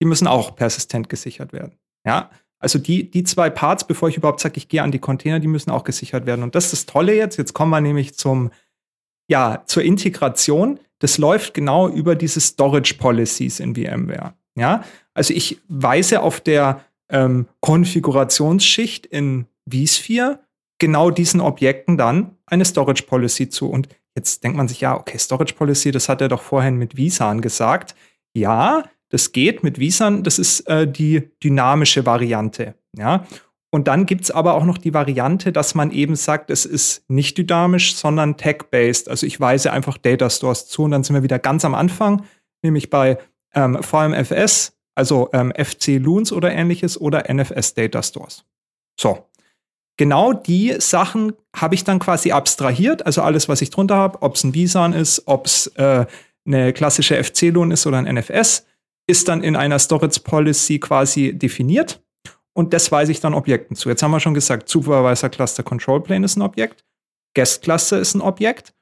die 0.00 0.06
müssen 0.06 0.26
auch 0.26 0.56
persistent 0.56 1.08
gesichert 1.08 1.52
werden. 1.52 1.78
Ja, 2.04 2.30
also 2.58 2.78
die, 2.78 3.10
die 3.10 3.24
zwei 3.24 3.48
Parts, 3.50 3.86
bevor 3.86 4.08
ich 4.08 4.16
überhaupt 4.16 4.40
sage, 4.40 4.58
ich 4.58 4.68
gehe 4.68 4.82
an 4.82 4.90
die 4.90 4.98
Container, 4.98 5.40
die 5.40 5.48
müssen 5.48 5.70
auch 5.70 5.84
gesichert 5.84 6.26
werden. 6.26 6.42
Und 6.42 6.54
das 6.54 6.66
ist 6.66 6.72
das 6.72 6.86
Tolle 6.86 7.14
jetzt. 7.14 7.38
Jetzt 7.38 7.54
kommen 7.54 7.70
wir 7.70 7.80
nämlich 7.80 8.14
zum, 8.14 8.50
ja, 9.28 9.62
zur 9.66 9.82
Integration. 9.82 10.78
Das 10.98 11.16
läuft 11.16 11.54
genau 11.54 11.88
über 11.88 12.14
diese 12.14 12.40
Storage 12.40 12.94
Policies 12.94 13.60
in 13.60 13.74
VMware. 13.74 14.34
Ja, 14.56 14.84
also 15.14 15.32
ich 15.32 15.60
weise 15.68 16.20
auf 16.20 16.40
der 16.40 16.84
ähm, 17.08 17.46
Konfigurationsschicht 17.60 19.06
in 19.06 19.46
vSphere 19.66 20.40
genau 20.78 21.10
diesen 21.10 21.40
Objekten 21.40 21.96
dann 21.96 22.36
eine 22.46 22.64
Storage 22.64 23.04
Policy 23.04 23.48
zu. 23.48 23.70
Und 23.70 23.88
jetzt 24.14 24.42
denkt 24.44 24.56
man 24.56 24.68
sich, 24.68 24.80
ja, 24.80 24.96
okay, 24.96 25.18
Storage 25.18 25.54
Policy, 25.54 25.90
das 25.90 26.08
hat 26.08 26.20
er 26.20 26.28
doch 26.28 26.42
vorhin 26.42 26.76
mit 26.76 26.94
vSAN 26.94 27.40
gesagt. 27.40 27.94
Ja, 28.34 28.84
das 29.08 29.32
geht 29.32 29.62
mit 29.62 29.78
vSAN, 29.78 30.22
das 30.22 30.38
ist 30.38 30.60
äh, 30.68 30.90
die 30.90 31.30
dynamische 31.42 32.06
Variante. 32.06 32.74
Ja? 32.96 33.26
Und 33.70 33.86
dann 33.86 34.06
gibt 34.06 34.24
es 34.24 34.30
aber 34.30 34.54
auch 34.54 34.64
noch 34.64 34.78
die 34.78 34.94
Variante, 34.94 35.52
dass 35.52 35.74
man 35.74 35.92
eben 35.92 36.16
sagt, 36.16 36.50
es 36.50 36.64
ist 36.64 37.08
nicht 37.08 37.38
dynamisch, 37.38 37.94
sondern 37.94 38.36
tag-based. 38.36 39.08
Also 39.08 39.26
ich 39.26 39.38
weise 39.38 39.72
einfach 39.72 39.96
Data 39.96 40.28
Stores 40.28 40.66
zu 40.66 40.82
und 40.82 40.90
dann 40.90 41.04
sind 41.04 41.14
wir 41.14 41.22
wieder 41.22 41.38
ganz 41.38 41.64
am 41.64 41.74
Anfang, 41.74 42.24
nämlich 42.62 42.90
bei 42.90 43.18
ähm, 43.54 43.80
VMFS, 43.80 44.76
also 44.96 45.30
ähm, 45.32 45.52
FC 45.56 45.98
Loons 45.98 46.32
oder 46.32 46.52
ähnliches 46.52 47.00
oder 47.00 47.32
NFS 47.32 47.74
Data 47.74 48.02
Stores. 48.02 48.44
So. 48.98 49.29
Genau 50.00 50.32
die 50.32 50.76
Sachen 50.78 51.34
habe 51.54 51.74
ich 51.74 51.84
dann 51.84 51.98
quasi 51.98 52.32
abstrahiert, 52.32 53.04
also 53.04 53.20
alles, 53.20 53.50
was 53.50 53.60
ich 53.60 53.68
drunter 53.68 53.96
habe, 53.96 54.22
ob 54.22 54.34
es 54.34 54.44
ein 54.44 54.54
vSAN 54.54 54.94
ist, 54.94 55.24
ob 55.26 55.44
es 55.44 55.66
äh, 55.76 56.06
eine 56.46 56.72
klassische 56.72 57.22
FC-Loon 57.22 57.70
ist 57.70 57.86
oder 57.86 57.98
ein 57.98 58.14
NFS, 58.14 58.64
ist 59.06 59.28
dann 59.28 59.42
in 59.42 59.56
einer 59.56 59.78
Storage 59.78 60.20
Policy 60.20 60.78
quasi 60.78 61.34
definiert 61.34 62.02
und 62.54 62.72
das 62.72 62.90
weise 62.90 63.12
ich 63.12 63.20
dann 63.20 63.34
Objekten 63.34 63.76
zu. 63.76 63.90
Jetzt 63.90 64.02
haben 64.02 64.12
wir 64.12 64.20
schon 64.20 64.32
gesagt, 64.32 64.70
Supervisor 64.70 65.28
Cluster 65.28 65.62
Control 65.62 66.00
Plane 66.00 66.24
ist 66.24 66.36
ein 66.38 66.42
Objekt, 66.42 66.82
Guest 67.36 67.60
Cluster 67.60 67.98
ist 68.00 68.14
ein 68.14 68.22
Objekt 68.22 68.72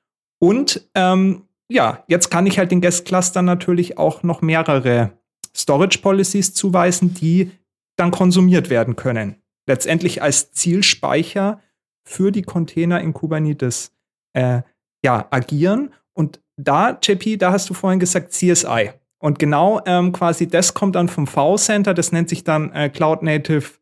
und 0.41 0.89
ähm, 0.95 1.49
ja, 1.69 2.05
jetzt 2.07 2.31
kann 2.31 2.47
ich 2.47 2.61
halt 2.61 2.71
den 2.71 2.81
Guest 2.81 3.07
Cluster 3.07 3.43
natürlich 3.43 3.99
auch 3.99 4.23
noch 4.23 4.41
mehrere 4.41 5.19
Storage 5.53 5.99
Policies 5.99 6.55
zuweisen, 6.55 7.13
die 7.13 7.51
dann 7.97 8.13
konsumiert 8.13 8.71
werden 8.71 8.95
können. 8.95 9.38
Letztendlich 9.69 10.23
als 10.23 10.51
Zielspeicher 10.53 11.61
für 12.03 12.33
die 12.33 12.43
Container 12.43 13.01
in 13.03 13.13
Kubernetes 13.13 13.93
äh, 14.33 14.63
ja, 15.05 15.29
agieren. 15.31 15.93
Und 16.15 16.41
da, 16.57 16.99
JP, 17.01 17.37
da 17.37 17.53
hast 17.53 17.69
du 17.69 17.75
vorhin 17.75 18.01
gesagt 18.01 18.33
CSI. 18.33 18.93
Und 19.21 19.39
genau 19.39 19.83
ähm, 19.85 20.13
quasi 20.13 20.49
das 20.49 20.73
kommt 20.75 20.97
dann 20.97 21.09
vom 21.09 21.27
V-Center, 21.27 21.93
das 21.93 22.13
nennt 22.13 22.29
sich 22.29 22.45
dann 22.45 22.73
äh, 22.73 22.89
Cloud 22.89 23.23
Native 23.23 23.73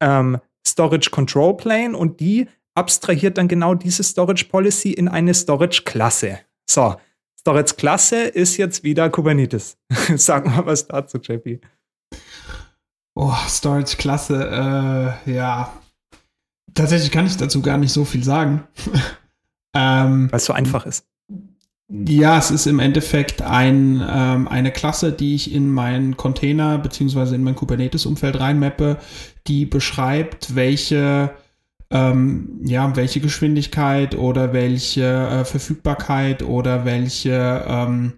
ähm, 0.00 0.38
Storage 0.66 1.10
Control 1.10 1.56
Plane 1.56 1.96
und 1.96 2.20
die 2.20 2.48
abstrahiert 2.74 3.38
dann 3.38 3.48
genau 3.48 3.74
diese 3.74 4.04
Storage 4.04 4.44
Policy 4.44 4.92
in 4.92 5.08
eine 5.08 5.34
Storage 5.34 5.82
Klasse. 5.84 6.40
So, 6.70 6.94
Storage 7.40 7.74
Klasse 7.74 8.24
ist 8.24 8.58
jetzt 8.58 8.84
wieder 8.84 9.10
Kubernetes. 9.10 9.78
Sag 10.16 10.46
mal 10.46 10.66
was 10.66 10.86
dazu, 10.86 11.18
JP. 11.18 11.60
Oh, 13.18 13.32
Storage 13.48 13.96
Klasse, 13.96 15.16
äh, 15.26 15.32
ja. 15.34 15.72
Tatsächlich 16.74 17.10
kann 17.10 17.24
ich 17.24 17.38
dazu 17.38 17.62
gar 17.62 17.78
nicht 17.78 17.92
so 17.92 18.04
viel 18.04 18.22
sagen. 18.22 18.64
ähm, 19.74 20.30
Weil 20.30 20.36
es 20.36 20.44
so 20.44 20.52
einfach 20.52 20.84
ist. 20.84 21.06
Ja, 21.88 22.36
es 22.36 22.50
ist 22.50 22.66
im 22.66 22.78
Endeffekt 22.78 23.40
ein, 23.40 24.04
ähm, 24.06 24.48
eine 24.48 24.70
Klasse, 24.70 25.12
die 25.12 25.34
ich 25.34 25.54
in 25.54 25.70
meinen 25.70 26.18
Container 26.18 26.76
beziehungsweise 26.76 27.34
in 27.34 27.42
mein 27.42 27.56
Kubernetes-Umfeld 27.56 28.38
reinmappe, 28.38 28.98
die 29.46 29.64
beschreibt, 29.64 30.54
welche, 30.54 31.30
ähm, 31.90 32.60
ja, 32.64 32.96
welche 32.96 33.20
Geschwindigkeit 33.20 34.14
oder 34.14 34.52
welche 34.52 35.04
äh, 35.04 35.44
Verfügbarkeit 35.46 36.42
oder 36.42 36.84
welche, 36.84 37.64
ähm, 37.66 38.14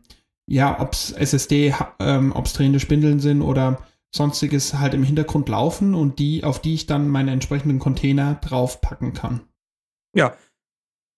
ja, 0.48 0.80
ob 0.80 0.94
es 0.94 1.12
SSD, 1.12 1.72
ähm, 2.00 2.32
ob 2.34 2.46
es 2.46 2.54
drehende 2.54 2.80
Spindeln 2.80 3.20
sind 3.20 3.42
oder 3.42 3.78
sonstiges 4.14 4.74
halt 4.74 4.94
im 4.94 5.02
Hintergrund 5.02 5.48
laufen 5.48 5.94
und 5.94 6.18
die, 6.18 6.44
auf 6.44 6.60
die 6.60 6.74
ich 6.74 6.86
dann 6.86 7.08
meine 7.08 7.30
entsprechenden 7.32 7.78
Container 7.78 8.36
draufpacken 8.42 9.12
kann. 9.12 9.42
Ja, 10.14 10.34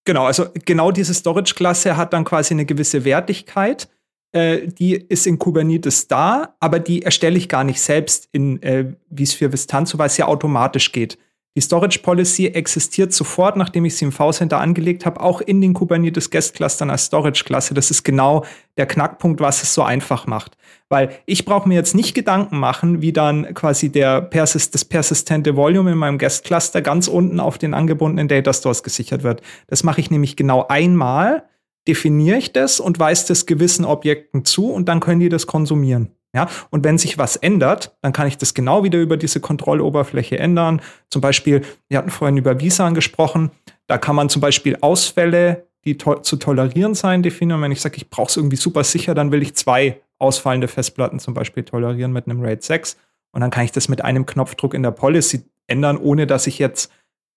Genau, 0.04 0.24
also 0.24 0.46
genau 0.64 0.90
diese 0.90 1.14
Storage-Klasse 1.14 1.96
hat 1.96 2.12
dann 2.12 2.24
quasi 2.24 2.54
eine 2.54 2.64
gewisse 2.64 3.04
Wertigkeit. 3.04 3.88
Äh, 4.32 4.68
die 4.68 4.94
ist 4.94 5.26
in 5.26 5.38
Kubernetes 5.38 6.08
da, 6.08 6.56
aber 6.60 6.78
die 6.78 7.02
erstelle 7.02 7.36
ich 7.36 7.48
gar 7.48 7.64
nicht 7.64 7.80
selbst 7.80 8.28
in 8.32 8.62
äh, 8.62 8.92
vSphere 9.14 9.52
Vistanzo, 9.52 9.98
weil 9.98 10.06
es 10.06 10.16
ja 10.16 10.26
automatisch 10.26 10.92
geht. 10.92 11.18
Die 11.56 11.60
Storage 11.60 11.98
Policy 11.98 12.46
existiert 12.46 13.12
sofort, 13.12 13.56
nachdem 13.56 13.84
ich 13.84 13.96
sie 13.96 14.04
im 14.04 14.12
V-Center 14.12 14.60
angelegt 14.60 15.04
habe, 15.04 15.20
auch 15.20 15.40
in 15.40 15.60
den 15.60 15.74
Kubernetes 15.74 16.30
Guest 16.30 16.54
Clustern 16.54 16.90
als 16.90 17.06
Storage-Klasse. 17.06 17.74
Das 17.74 17.90
ist 17.90 18.04
genau 18.04 18.44
der 18.76 18.86
Knackpunkt, 18.86 19.40
was 19.40 19.64
es 19.64 19.74
so 19.74 19.82
einfach 19.82 20.28
macht. 20.28 20.56
Weil 20.88 21.10
ich 21.26 21.44
brauche 21.44 21.68
mir 21.68 21.74
jetzt 21.74 21.96
nicht 21.96 22.14
Gedanken 22.14 22.58
machen, 22.58 23.02
wie 23.02 23.12
dann 23.12 23.52
quasi 23.52 23.90
der 23.90 24.22
Persist 24.22 24.74
das 24.74 24.84
persistente 24.84 25.56
Volume 25.56 25.90
in 25.90 25.98
meinem 25.98 26.18
Guest 26.18 26.44
Cluster 26.44 26.82
ganz 26.82 27.08
unten 27.08 27.40
auf 27.40 27.58
den 27.58 27.74
angebundenen 27.74 28.28
Data 28.28 28.52
Stores 28.52 28.84
gesichert 28.84 29.24
wird. 29.24 29.42
Das 29.66 29.82
mache 29.82 30.00
ich 30.00 30.08
nämlich 30.08 30.36
genau 30.36 30.66
einmal, 30.68 31.42
definiere 31.88 32.38
ich 32.38 32.52
das 32.52 32.78
und 32.78 33.00
weise 33.00 33.26
das 33.26 33.46
gewissen 33.46 33.84
Objekten 33.84 34.44
zu 34.44 34.70
und 34.70 34.88
dann 34.88 35.00
können 35.00 35.18
die 35.18 35.28
das 35.28 35.48
konsumieren. 35.48 36.12
Ja, 36.34 36.48
und 36.70 36.84
wenn 36.84 36.96
sich 36.96 37.18
was 37.18 37.36
ändert, 37.36 37.96
dann 38.02 38.12
kann 38.12 38.28
ich 38.28 38.38
das 38.38 38.54
genau 38.54 38.84
wieder 38.84 39.00
über 39.00 39.16
diese 39.16 39.40
Kontrolloberfläche 39.40 40.38
ändern. 40.38 40.80
Zum 41.10 41.20
Beispiel, 41.20 41.62
wir 41.88 41.98
hatten 41.98 42.10
vorhin 42.10 42.36
über 42.36 42.60
Visa 42.60 42.88
gesprochen. 42.90 43.50
Da 43.88 43.98
kann 43.98 44.14
man 44.14 44.28
zum 44.28 44.40
Beispiel 44.40 44.78
Ausfälle, 44.80 45.66
die 45.84 45.98
to 45.98 46.16
zu 46.16 46.36
tolerieren 46.36 46.94
sein, 46.94 47.24
definieren. 47.24 47.62
Wenn 47.62 47.72
ich 47.72 47.80
sage, 47.80 47.96
ich 47.96 48.10
brauche 48.10 48.28
es 48.28 48.36
irgendwie 48.36 48.56
super 48.56 48.84
sicher, 48.84 49.14
dann 49.14 49.32
will 49.32 49.42
ich 49.42 49.56
zwei 49.56 50.00
ausfallende 50.18 50.68
Festplatten 50.68 51.18
zum 51.18 51.34
Beispiel 51.34 51.64
tolerieren 51.64 52.12
mit 52.12 52.26
einem 52.26 52.42
RAID 52.42 52.62
6. 52.62 52.96
Und 53.32 53.40
dann 53.40 53.50
kann 53.50 53.64
ich 53.64 53.72
das 53.72 53.88
mit 53.88 54.04
einem 54.04 54.26
Knopfdruck 54.26 54.74
in 54.74 54.82
der 54.82 54.90
Policy 54.92 55.44
ändern, 55.66 55.96
ohne 55.96 56.26
dass 56.26 56.46
ich 56.46 56.58
jetzt 56.58 56.92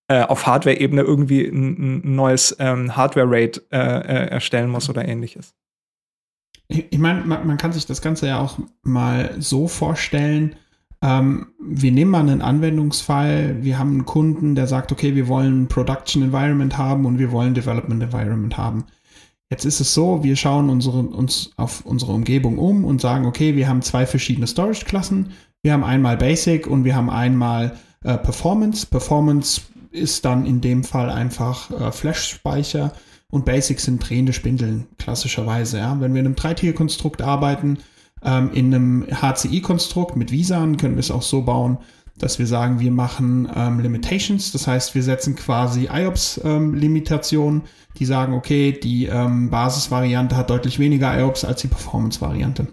äh, 0.08 0.22
auf 0.22 0.46
Hardware-Ebene 0.46 1.02
irgendwie 1.02 1.46
ein, 1.46 2.02
ein 2.04 2.16
neues 2.16 2.56
ähm, 2.60 2.96
Hardware-RAID 2.96 3.64
äh, 3.72 3.78
äh, 3.78 4.28
erstellen 4.30 4.70
muss 4.70 4.90
oder 4.90 5.08
ähnliches. 5.08 5.56
Ich 6.74 6.98
meine, 6.98 7.22
man, 7.22 7.46
man, 7.46 7.58
kann 7.58 7.72
sich 7.72 7.86
das 7.86 8.02
Ganze 8.02 8.28
ja 8.28 8.40
auch 8.40 8.58
mal 8.82 9.36
so 9.38 9.68
vorstellen. 9.68 10.56
Ähm, 11.04 11.48
wir 11.60 11.92
nehmen 11.92 12.10
mal 12.10 12.22
einen 12.22 12.42
Anwendungsfall. 12.42 13.58
Wir 13.62 13.78
haben 13.78 13.92
einen 13.92 14.06
Kunden, 14.06 14.56
der 14.56 14.66
sagt, 14.66 14.92
okay, 14.92 15.14
wir 15.14 15.28
wollen 15.28 15.64
ein 15.64 15.68
Production 15.68 16.24
Environment 16.24 16.76
haben 16.78 17.06
und 17.06 17.20
wir 17.20 17.32
wollen 17.32 17.54
Development 17.54 18.02
Environment 18.02 18.58
haben. 18.58 18.86
Jetzt 19.52 19.66
ist 19.66 19.82
es 19.82 19.94
so, 19.94 20.24
wir 20.24 20.36
schauen 20.36 20.70
unsere, 20.70 21.04
uns 21.04 21.52
auf 21.58 21.86
unsere 21.86 22.14
Umgebung 22.14 22.58
um 22.58 22.86
und 22.86 23.02
sagen, 23.02 23.28
okay, 23.28 23.56
wir 23.56 23.68
haben 23.68 23.84
zwei 23.84 24.08
verschiedene 24.08 24.48
Storage-Klassen. 24.48 25.32
Wir 25.62 25.74
haben 25.74 25.84
einmal 25.84 26.18
Basic 26.18 26.66
und 26.66 26.86
wir 26.86 26.96
haben 26.96 27.12
einmal 27.12 27.78
äh, 28.04 28.18
Performance. 28.18 28.88
Performance 28.88 29.62
ist 29.92 30.26
dann 30.26 30.48
in 30.48 30.60
dem 30.60 30.84
Fall 30.84 31.12
einfach 31.12 31.70
äh, 31.70 31.92
Flash-Speicher 31.92 32.94
und 33.34 33.46
Basics 33.46 33.86
sind 33.86 34.08
drehende 34.08 34.32
Spindeln, 34.32 34.86
klassischerweise. 35.00 35.80
Ja. 35.80 36.00
Wenn 36.00 36.14
wir 36.14 36.20
in 36.20 36.28
einem 36.28 36.36
Dreitierkonstrukt 36.36 37.24
arbeiten, 37.24 37.80
ähm, 38.24 38.52
in 38.54 38.72
einem 38.72 39.08
HCI-Konstrukt 39.10 40.16
mit 40.16 40.32
Visan, 40.32 40.78
können 40.78 40.94
wir 40.94 41.00
es 41.00 41.10
auch 41.10 41.24
so 41.24 41.42
bauen, 41.42 41.80
dass 42.16 42.38
wir 42.38 42.46
sagen, 42.46 42.80
wir 42.80 42.92
machen 42.92 43.50
ähm, 43.56 43.80
Limitations, 43.80 44.52
das 44.52 44.68
heißt, 44.68 44.94
wir 44.94 45.02
setzen 45.02 45.36
quasi 45.36 45.90
IOPS-Limitationen, 45.92 47.62
ähm, 47.62 47.68
die 47.98 48.06
sagen, 48.06 48.34
okay, 48.34 48.72
die 48.72 49.08
ähm, 49.08 49.50
Basisvariante 49.50 50.38
hat 50.38 50.52
deutlich 50.52 50.78
weniger 50.78 51.20
IOPS 51.20 51.44
als 51.44 51.62
die 51.62 51.70
Performance-Variante. 51.70 52.68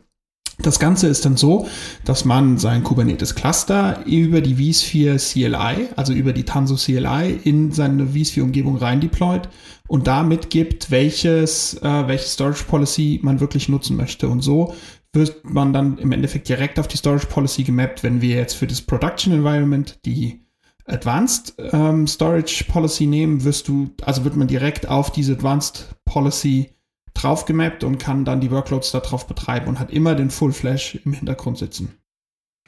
Das 0.63 0.79
Ganze 0.79 1.09
ist 1.09 1.25
dann 1.25 1.37
so, 1.37 1.69
dass 2.05 2.25
man 2.25 2.59
sein 2.59 2.85
Kubernetes 2.85 3.35
Cluster 3.35 4.05
über 4.05 4.43
die 4.43 4.73
vSphere 4.73 5.17
CLI, 5.17 5.89
also 5.97 6.13
über 6.13 6.33
die 6.33 6.45
Tanzu 6.45 6.77
CLI 6.77 7.41
in 7.45 7.73
seine 7.73 8.09
vSphere 8.09 8.45
Umgebung 8.45 8.77
rein 8.77 9.01
deployt 9.01 9.49
und 9.89 10.07
damit 10.07 10.51
gibt, 10.51 10.91
welches, 10.91 11.75
äh, 11.83 12.09
welche 12.09 12.29
Storage 12.29 12.65
Policy 12.65 13.21
man 13.23 13.41
wirklich 13.41 13.69
nutzen 13.69 13.97
möchte. 13.97 14.29
Und 14.29 14.43
so 14.43 14.75
wird 15.13 15.45
man 15.45 15.73
dann 15.73 15.99
im 15.99 16.13
Endeffekt 16.13 16.49
direkt 16.49 16.79
auf 16.79 16.89
die 16.89 16.99
Storage 16.99 17.27
Policy 17.27 17.65
gemappt, 17.65 18.03
wenn 18.03 18.21
wir 18.21 18.37
jetzt 18.37 18.55
für 18.55 18.67
das 18.67 18.83
Production 18.83 19.33
Environment 19.33 19.99
die 20.05 20.45
Advanced 20.87 21.55
ähm, 21.73 22.07
Storage 22.07 22.65
Policy 22.69 23.07
nehmen, 23.07 23.45
wirst 23.45 23.69
du, 23.69 23.91
also 24.03 24.25
wird 24.25 24.37
man 24.37 24.49
direkt 24.49 24.89
auf 24.89 25.11
diese 25.11 25.33
Advanced 25.33 25.95
Policy 26.05 26.71
drauf 27.15 27.45
gemappt 27.45 27.85
und 27.85 27.99
kann 27.99 28.25
dann 28.25 28.41
die 28.41 28.51
Workloads 28.51 28.93
darauf 28.93 29.27
betreiben 29.27 29.69
und 29.69 29.79
hat 29.79 29.91
immer 29.91 30.15
den 30.15 30.31
Full 30.31 30.53
Flash 30.53 30.97
im 31.05 31.13
Hintergrund 31.13 31.59
sitzen. 31.59 32.01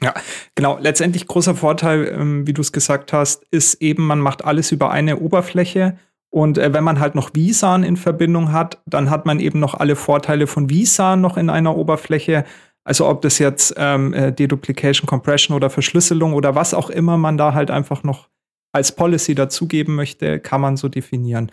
Ja, 0.01 0.13
genau. 0.55 0.77
Letztendlich 0.79 1.27
großer 1.27 1.55
Vorteil, 1.55 2.07
ähm, 2.07 2.45
wie 2.45 2.53
du 2.53 2.61
es 2.61 2.71
gesagt 2.71 3.13
hast, 3.13 3.45
ist 3.51 3.75
eben, 3.75 4.05
man 4.05 4.19
macht 4.19 4.43
alles 4.43 4.71
über 4.71 4.91
eine 4.91 5.19
Oberfläche. 5.19 5.97
Und 6.29 6.57
äh, 6.57 6.73
wenn 6.73 6.83
man 6.83 6.99
halt 6.99 7.15
noch 7.15 7.31
vSAN 7.35 7.83
in 7.83 7.95
Verbindung 7.95 8.51
hat, 8.51 8.81
dann 8.85 9.09
hat 9.09 9.25
man 9.25 9.39
eben 9.39 9.59
noch 9.59 9.75
alle 9.75 9.95
Vorteile 9.95 10.47
von 10.47 10.69
vSAN 10.69 11.21
noch 11.21 11.37
in 11.37 11.49
einer 11.49 11.77
Oberfläche. 11.77 12.43
Also 12.83 13.07
ob 13.07 13.21
das 13.21 13.39
jetzt 13.39 13.75
ähm, 13.77 14.13
äh, 14.13 14.33
Deduplication, 14.33 15.07
Compression 15.07 15.55
oder 15.55 15.69
Verschlüsselung 15.69 16.33
oder 16.33 16.55
was 16.55 16.73
auch 16.73 16.89
immer 16.89 17.17
man 17.17 17.37
da 17.37 17.53
halt 17.53 17.71
einfach 17.71 18.03
noch 18.03 18.29
als 18.73 18.93
Policy 18.93 19.35
dazugeben 19.35 19.95
möchte, 19.95 20.39
kann 20.39 20.59
man 20.59 20.75
so 20.75 20.89
definieren. 20.89 21.51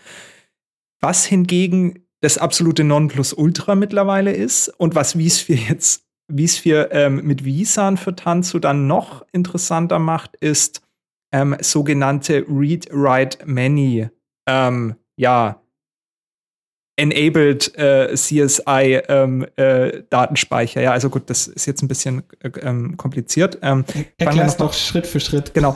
Was 1.00 1.24
hingegen 1.24 2.06
das 2.20 2.38
absolute 2.38 2.84
Nonplusultra 2.84 3.74
mittlerweile 3.74 4.32
ist 4.32 4.68
und 4.68 4.94
was 4.94 5.12
vSphere 5.12 5.58
jetzt 5.68 6.04
vSphere 6.34 6.90
ähm, 6.92 7.22
mit 7.24 7.42
vSAN 7.42 7.96
für 7.96 8.14
Tanzu 8.14 8.58
dann 8.58 8.86
noch 8.86 9.26
interessanter 9.32 9.98
macht, 9.98 10.36
ist 10.36 10.82
ähm, 11.32 11.56
sogenannte 11.60 12.44
Read-Write-Many 12.48 14.10
ähm, 14.46 14.94
ja, 15.16 15.60
enabled 16.96 17.76
äh, 17.78 18.14
CSI 18.14 19.00
ähm, 19.08 19.46
äh, 19.56 20.02
Datenspeicher. 20.10 20.80
Ja, 20.80 20.92
also 20.92 21.08
gut, 21.08 21.30
das 21.30 21.46
ist 21.46 21.66
jetzt 21.66 21.82
ein 21.82 21.88
bisschen 21.88 22.22
äh, 22.40 22.50
ähm, 22.60 22.96
kompliziert. 22.96 23.58
Ähm, 23.62 23.84
Erklär's 24.18 24.56
doch 24.56 24.72
Schritt 24.72 25.06
für 25.06 25.20
Schritt. 25.20 25.54
Genau, 25.54 25.74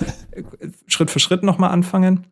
Schritt 0.86 1.10
für 1.10 1.20
Schritt 1.20 1.42
nochmal 1.42 1.70
anfangen. 1.70 2.26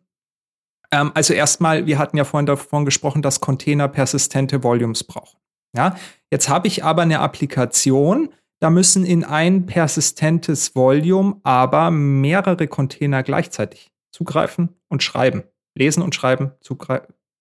Ähm, 0.93 1.11
also 1.15 1.33
erstmal, 1.33 1.87
wir 1.87 1.97
hatten 1.97 2.17
ja 2.17 2.23
vorhin 2.23 2.45
davon 2.45 2.85
gesprochen, 2.85 3.23
dass 3.23 3.41
Container 3.41 3.87
persistente 3.87 4.63
Volumes 4.63 5.03
brauchen. 5.03 5.39
Ja, 5.75 5.95
jetzt 6.31 6.49
habe 6.49 6.67
ich 6.67 6.83
aber 6.83 7.01
eine 7.01 7.19
Applikation, 7.19 8.29
da 8.59 8.69
müssen 8.69 9.03
in 9.03 9.23
ein 9.23 9.65
persistentes 9.65 10.75
Volume 10.75 11.37
aber 11.43 11.89
mehrere 11.89 12.67
Container 12.67 13.23
gleichzeitig 13.23 13.91
zugreifen 14.11 14.69
und 14.87 15.01
schreiben. 15.01 15.43
Lesen 15.75 16.03
und 16.03 16.13
schreiben, 16.13 16.51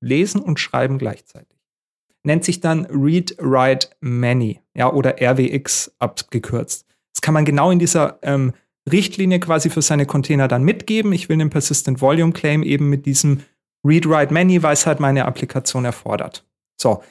lesen 0.00 0.40
und 0.40 0.58
schreiben 0.58 0.96
gleichzeitig. 0.96 1.58
Nennt 2.24 2.44
sich 2.44 2.60
dann 2.60 2.86
Read, 2.86 3.36
Write, 3.38 3.90
Many, 4.00 4.62
ja, 4.74 4.90
oder 4.90 5.16
RWX 5.20 5.94
abgekürzt. 5.98 6.86
Das 7.12 7.20
kann 7.20 7.34
man 7.34 7.44
genau 7.44 7.70
in 7.70 7.78
dieser 7.78 8.18
ähm, 8.22 8.54
Richtlinie 8.90 9.40
quasi 9.40 9.70
für 9.70 9.82
seine 9.82 10.06
Container 10.06 10.48
dann 10.48 10.64
mitgeben. 10.64 11.12
Ich 11.12 11.28
will 11.28 11.40
einen 11.40 11.50
Persistent 11.50 12.00
Volume 12.00 12.32
Claim 12.32 12.62
eben 12.62 12.88
mit 12.88 13.06
diesem 13.06 13.42
Read, 13.84 14.08
Write, 14.08 14.32
Many, 14.32 14.62
weil 14.62 14.72
es 14.72 14.86
halt 14.86 15.00
meine 15.00 15.24
Applikation 15.24 15.84
erfordert. 15.84 16.44
So. 16.80 17.02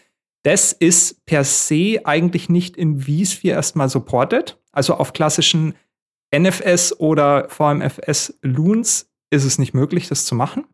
Das 0.44 0.72
ist 0.72 1.24
per 1.26 1.44
se 1.44 2.02
eigentlich 2.04 2.50
nicht 2.50 2.76
in 2.76 3.02
vSphere 3.02 3.54
erstmal 3.54 3.90
supported. 3.90 4.60
Also 4.72 4.96
auf 4.96 5.14
klassischen 5.14 5.76
NFS 6.36 7.00
oder 7.00 7.48
VMFS 7.50 8.40
Loons 8.42 9.12
ist 9.30 9.44
es 9.44 9.60
nicht 9.60 9.76
möglich, 9.76 10.08
das 10.08 10.26
zu 10.26 10.34
machen 10.34 10.66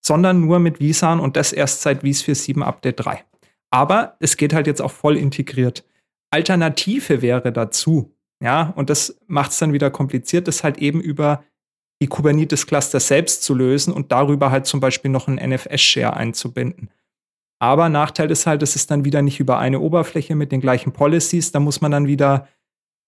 sondern 0.00 0.40
nur 0.40 0.58
mit 0.58 0.78
vSAN 0.78 1.20
und 1.20 1.36
das 1.36 1.52
erst 1.52 1.82
seit 1.82 2.00
vSphere 2.00 2.34
7 2.34 2.62
Update 2.62 3.04
3. 3.04 3.24
Aber 3.70 4.16
es 4.20 4.36
geht 4.36 4.52
halt 4.52 4.66
jetzt 4.66 4.82
auch 4.82 4.90
voll 4.90 5.16
integriert. 5.16 5.84
Alternative 6.30 7.22
wäre 7.22 7.52
dazu, 7.52 8.14
ja, 8.42 8.72
und 8.76 8.90
das 8.90 9.18
macht 9.26 9.52
es 9.52 9.58
dann 9.58 9.72
wieder 9.72 9.90
kompliziert, 9.90 10.48
das 10.48 10.64
halt 10.64 10.78
eben 10.78 11.00
über 11.00 11.44
die 12.02 12.06
Kubernetes-Cluster 12.06 12.98
selbst 12.98 13.42
zu 13.42 13.54
lösen 13.54 13.92
und 13.92 14.10
darüber 14.10 14.50
halt 14.50 14.66
zum 14.66 14.80
Beispiel 14.80 15.10
noch 15.10 15.28
einen 15.28 15.36
NFS-Share 15.50 16.16
einzubinden. 16.16 16.90
Aber 17.58 17.90
Nachteil 17.90 18.30
ist 18.30 18.46
halt, 18.46 18.62
es 18.62 18.74
ist 18.74 18.90
dann 18.90 19.04
wieder 19.04 19.20
nicht 19.20 19.38
über 19.38 19.58
eine 19.58 19.80
Oberfläche 19.80 20.34
mit 20.34 20.50
den 20.50 20.62
gleichen 20.62 20.92
Policies. 20.92 21.52
Da 21.52 21.60
muss 21.60 21.82
man 21.82 21.90
dann 21.90 22.06
wieder 22.06 22.48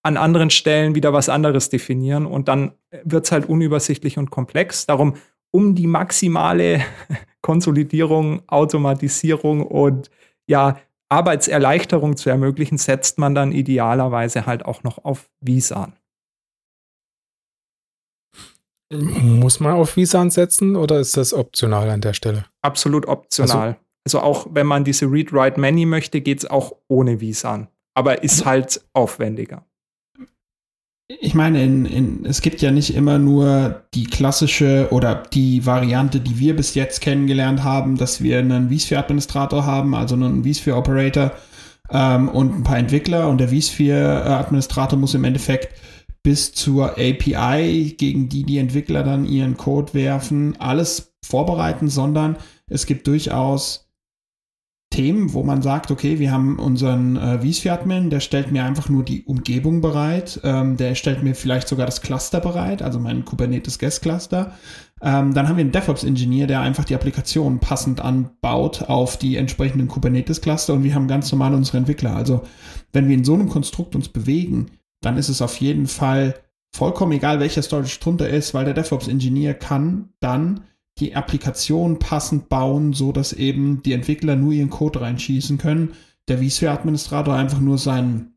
an 0.03 0.19
anderen 0.19 0.51
Stellen 0.51 0.95
wieder 0.95 1.15
was 1.15 1.31
anderes 1.31 1.71
definieren 1.71 2.27
und 2.27 2.49
dann 2.49 2.73
wird 3.05 3.25
es 3.25 3.33
halt 3.33 3.49
unübersichtlich 3.49 4.19
und 4.19 4.31
komplex. 4.31 4.85
Darum 4.85 5.15
um 5.53 5.75
die 5.75 5.87
maximale 5.87 6.83
Konsolidierung, 7.41 8.43
Automatisierung 8.49 9.67
und 9.67 10.11
ja, 10.47 10.77
Arbeitserleichterung 11.13 12.17
zu 12.17 12.31
ermöglichen, 12.31 12.79
setzt 12.79 13.19
man 13.19 13.35
dann 13.35 13.53
idealerweise 13.53 14.47
halt 14.47 14.65
auch 14.65 14.83
noch 14.83 15.05
auf 15.05 15.29
vSAN. 15.47 15.93
Muss 18.91 19.61
man 19.61 19.75
auf 19.75 19.91
vSAN 19.91 20.31
setzen 20.31 20.75
oder 20.77 21.01
ist 21.01 21.17
das 21.17 21.33
optional 21.33 21.89
an 21.91 22.01
der 22.01 22.15
Stelle? 22.15 22.47
Absolut 22.63 23.07
optional. 23.07 23.77
Also, 24.05 24.19
also 24.19 24.21
auch 24.21 24.47
wenn 24.51 24.67
man 24.67 24.85
diese 24.85 25.07
Read-Write-Many 25.07 25.87
möchte, 25.87 26.21
geht 26.21 26.39
es 26.39 26.51
auch 26.51 26.73
ohne 26.89 27.19
vSAN. 27.19 27.69
Aber 27.95 28.23
ist 28.23 28.41
also 28.41 28.45
halt 28.47 28.85
aufwendiger 28.95 29.65
ich 31.21 31.35
meine, 31.35 31.63
in, 31.63 31.85
in, 31.85 32.25
es 32.25 32.41
gibt 32.41 32.63
ja 32.63 32.71
nicht 32.71 32.95
immer 32.95 33.19
nur 33.19 33.83
die 33.95 34.05
klassische 34.05 34.89
oder 34.91 35.23
die 35.33 35.67
Variante, 35.67 36.21
die 36.21 36.39
wir 36.39 36.57
bis 36.57 36.75
jetzt 36.75 37.01
kennengelernt 37.01 37.65
haben, 37.65 37.97
dass 37.97 38.23
wir 38.23 38.39
einen 38.39 38.71
vSphere-Administrator 38.71 39.67
haben, 39.67 39.95
also 39.95 40.15
einen 40.15 40.45
vSphere-Operator 40.45 41.33
ähm, 41.91 42.29
und 42.29 42.55
ein 42.55 42.63
paar 42.63 42.79
Entwickler. 42.79 43.29
Und 43.29 43.39
der 43.39 43.49
vSphere-Administrator 43.49 44.99
muss 44.99 45.15
im 45.15 45.25
Endeffekt 45.25 45.75
bis 46.23 46.53
zur 46.53 46.93
API, 46.93 47.95
gegen 47.99 48.29
die 48.29 48.45
die 48.45 48.59
Entwickler 48.59 49.03
dann 49.03 49.25
ihren 49.25 49.57
Code 49.57 49.95
werfen, 49.95 50.55
alles 50.61 51.15
vorbereiten, 51.25 51.89
sondern 51.89 52.37
es 52.69 52.87
gibt 52.87 53.07
durchaus 53.07 53.91
Themen, 54.93 55.33
wo 55.33 55.43
man 55.43 55.63
sagt, 55.63 55.91
okay, 55.91 56.21
wir 56.21 56.31
haben 56.31 56.61
unseren 56.61 57.17
äh, 57.17 57.41
vSphere-Admin, 57.41 58.11
der 58.11 58.21
stellt 58.21 58.53
mir 58.53 58.65
einfach 58.65 58.89
nur 58.89 59.05
die 59.05 59.25
Umgebung 59.25 59.81
bereit, 59.81 60.41
ähm, 60.45 60.77
der 60.77 60.95
stellt 60.95 61.25
mir 61.25 61.35
vielleicht 61.35 61.67
sogar 61.67 61.87
das 61.87 62.03
Cluster 62.03 62.39
bereit, 62.39 62.83
also 62.83 63.01
mein 63.01 63.25
Kubernetes 63.25 63.81
Guest 63.81 64.03
Cluster. 64.03 64.53
Ähm, 65.03 65.35
dann 65.35 65.49
haben 65.49 65.57
wir 65.57 65.63
einen 65.63 65.73
DevOps-Ingenieur, 65.73 66.47
der 66.47 66.61
einfach 66.61 66.85
die 66.85 66.95
Applikation 66.95 67.59
passend 67.59 68.01
anbaut 68.01 68.83
auf 68.83 69.17
die 69.17 69.37
entsprechenden 69.37 69.89
Kubernetes-Cluster 69.89 70.75
und 70.75 70.85
wir 70.85 70.95
haben 70.95 71.09
ganz 71.09 71.33
normal 71.33 71.55
unsere 71.55 71.79
Entwickler. 71.79 72.15
Also 72.15 72.43
wenn 72.93 73.09
wir 73.09 73.17
in 73.17 73.25
so 73.25 73.35
einem 73.35 73.49
Konstrukt 73.49 73.97
uns 73.97 74.09
bewegen, 74.09 74.67
dann 75.01 75.17
ist 75.17 75.29
es 75.29 75.43
auf 75.43 75.57
jeden 75.57 75.89
Fall 75.89 76.35
vollkommen 76.75 77.13
egal, 77.13 77.41
welcher 77.41 77.63
Storage 77.63 77.99
drunter 77.99 78.29
ist, 78.29 78.55
weil 78.55 78.65
der 78.65 78.75
DevOps-Ingenieur 78.75 79.55
kann 79.55 80.11
dann 80.21 80.61
die 80.99 81.17
Applikation 81.17 81.99
passend 81.99 82.49
bauen, 82.49 82.93
so 82.93 83.13
dass 83.13 83.33
eben 83.33 83.83
die 83.83 83.93
Entwickler 83.93 84.37
nur 84.37 84.53
ihren 84.53 84.71
Code 84.71 85.01
reinschießen 85.01 85.59
können. 85.59 85.95
Der 86.29 86.39
vSphere-Administrator 86.39 87.35
einfach 87.35 87.61
nur 87.61 87.79
sein, 87.79 88.35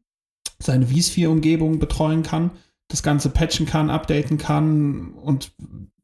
seine 0.59 0.87
vSphere-Umgebung 0.87 1.79
betreuen 1.79 2.23
kann, 2.23 2.51
das 2.87 3.03
Ganze 3.03 3.29
patchen 3.29 3.65
kann, 3.65 3.89
updaten 3.89 4.37
kann 4.37 5.13
und 5.13 5.51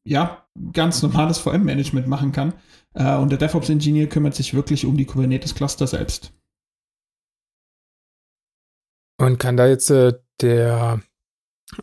ja, 0.03 0.45
ganz 0.73 1.01
normales 1.01 1.37
VM-Management 1.37 2.07
machen 2.07 2.31
kann. 2.31 2.53
Äh, 2.93 3.15
und 3.15 3.29
der 3.29 3.37
DevOps-Ingenieur 3.37 4.07
kümmert 4.07 4.35
sich 4.35 4.53
wirklich 4.53 4.85
um 4.85 4.97
die 4.97 5.05
Kubernetes-Cluster 5.05 5.87
selbst. 5.87 6.33
Und 9.17 9.37
kann 9.37 9.57
da 9.57 9.67
jetzt 9.67 9.89
äh, 9.91 10.13
der 10.41 11.01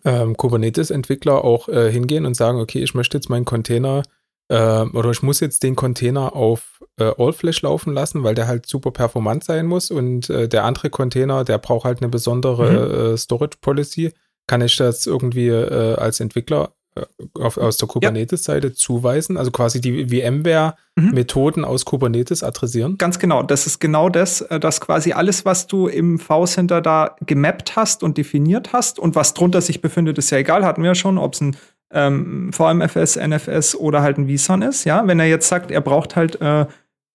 ähm, 0.04 0.36
Kubernetes-Entwickler 0.36 1.44
auch 1.44 1.68
äh, 1.68 1.90
hingehen 1.90 2.26
und 2.26 2.34
sagen, 2.34 2.60
okay, 2.60 2.82
ich 2.82 2.94
möchte 2.94 3.16
jetzt 3.16 3.30
meinen 3.30 3.44
Container 3.44 4.02
äh, 4.48 4.82
oder 4.82 5.10
ich 5.10 5.22
muss 5.22 5.40
jetzt 5.40 5.62
den 5.62 5.76
Container 5.76 6.34
auf 6.34 6.80
äh, 6.98 7.12
All-Flash 7.16 7.62
laufen 7.62 7.92
lassen, 7.92 8.24
weil 8.24 8.34
der 8.34 8.48
halt 8.48 8.66
super 8.66 8.90
performant 8.90 9.44
sein 9.44 9.66
muss 9.66 9.90
und 9.90 10.30
äh, 10.30 10.48
der 10.48 10.64
andere 10.64 10.90
Container, 10.90 11.44
der 11.44 11.58
braucht 11.58 11.84
halt 11.84 12.00
eine 12.00 12.08
besondere 12.08 12.70
mhm. 12.70 13.14
Äh, 13.14 13.16
Storage 13.18 13.58
Policy. 13.60 14.12
Kann 14.46 14.62
ich 14.62 14.76
das 14.76 15.06
irgendwie 15.06 15.48
äh, 15.48 15.94
als 15.96 16.20
Entwickler 16.20 16.72
äh, 16.94 17.02
auf, 17.34 17.58
aus 17.58 17.76
der 17.76 17.88
Kubernetes-Seite 17.88 18.68
ja. 18.68 18.74
zuweisen? 18.74 19.36
Also 19.36 19.50
quasi 19.50 19.82
die 19.82 20.06
VMware-Methoden 20.06 21.60
mhm. 21.60 21.66
aus 21.66 21.84
Kubernetes 21.84 22.42
adressieren? 22.42 22.96
Ganz 22.96 23.18
genau. 23.18 23.42
Das 23.42 23.66
ist 23.66 23.78
genau 23.78 24.08
das, 24.08 24.46
dass 24.60 24.80
quasi 24.80 25.12
alles, 25.12 25.44
was 25.44 25.66
du 25.66 25.88
im 25.88 26.18
V-Center 26.18 26.80
da 26.80 27.16
gemappt 27.26 27.76
hast 27.76 28.02
und 28.02 28.16
definiert 28.16 28.72
hast 28.72 28.98
und 28.98 29.14
was 29.14 29.34
drunter 29.34 29.60
sich 29.60 29.82
befindet, 29.82 30.16
ist 30.16 30.30
ja 30.30 30.38
egal, 30.38 30.64
hatten 30.64 30.82
wir 30.82 30.88
ja 30.88 30.94
schon, 30.94 31.18
ob 31.18 31.34
es 31.34 31.42
ein 31.42 31.56
ähm, 31.92 32.52
VMFS, 32.52 33.16
NFS 33.16 33.74
oder 33.74 34.02
halt 34.02 34.18
ein 34.18 34.28
vSAN 34.28 34.62
ist. 34.62 34.84
Ja, 34.84 35.06
wenn 35.06 35.20
er 35.20 35.26
jetzt 35.26 35.48
sagt, 35.48 35.70
er 35.70 35.80
braucht 35.80 36.16
halt 36.16 36.40
äh, 36.40 36.66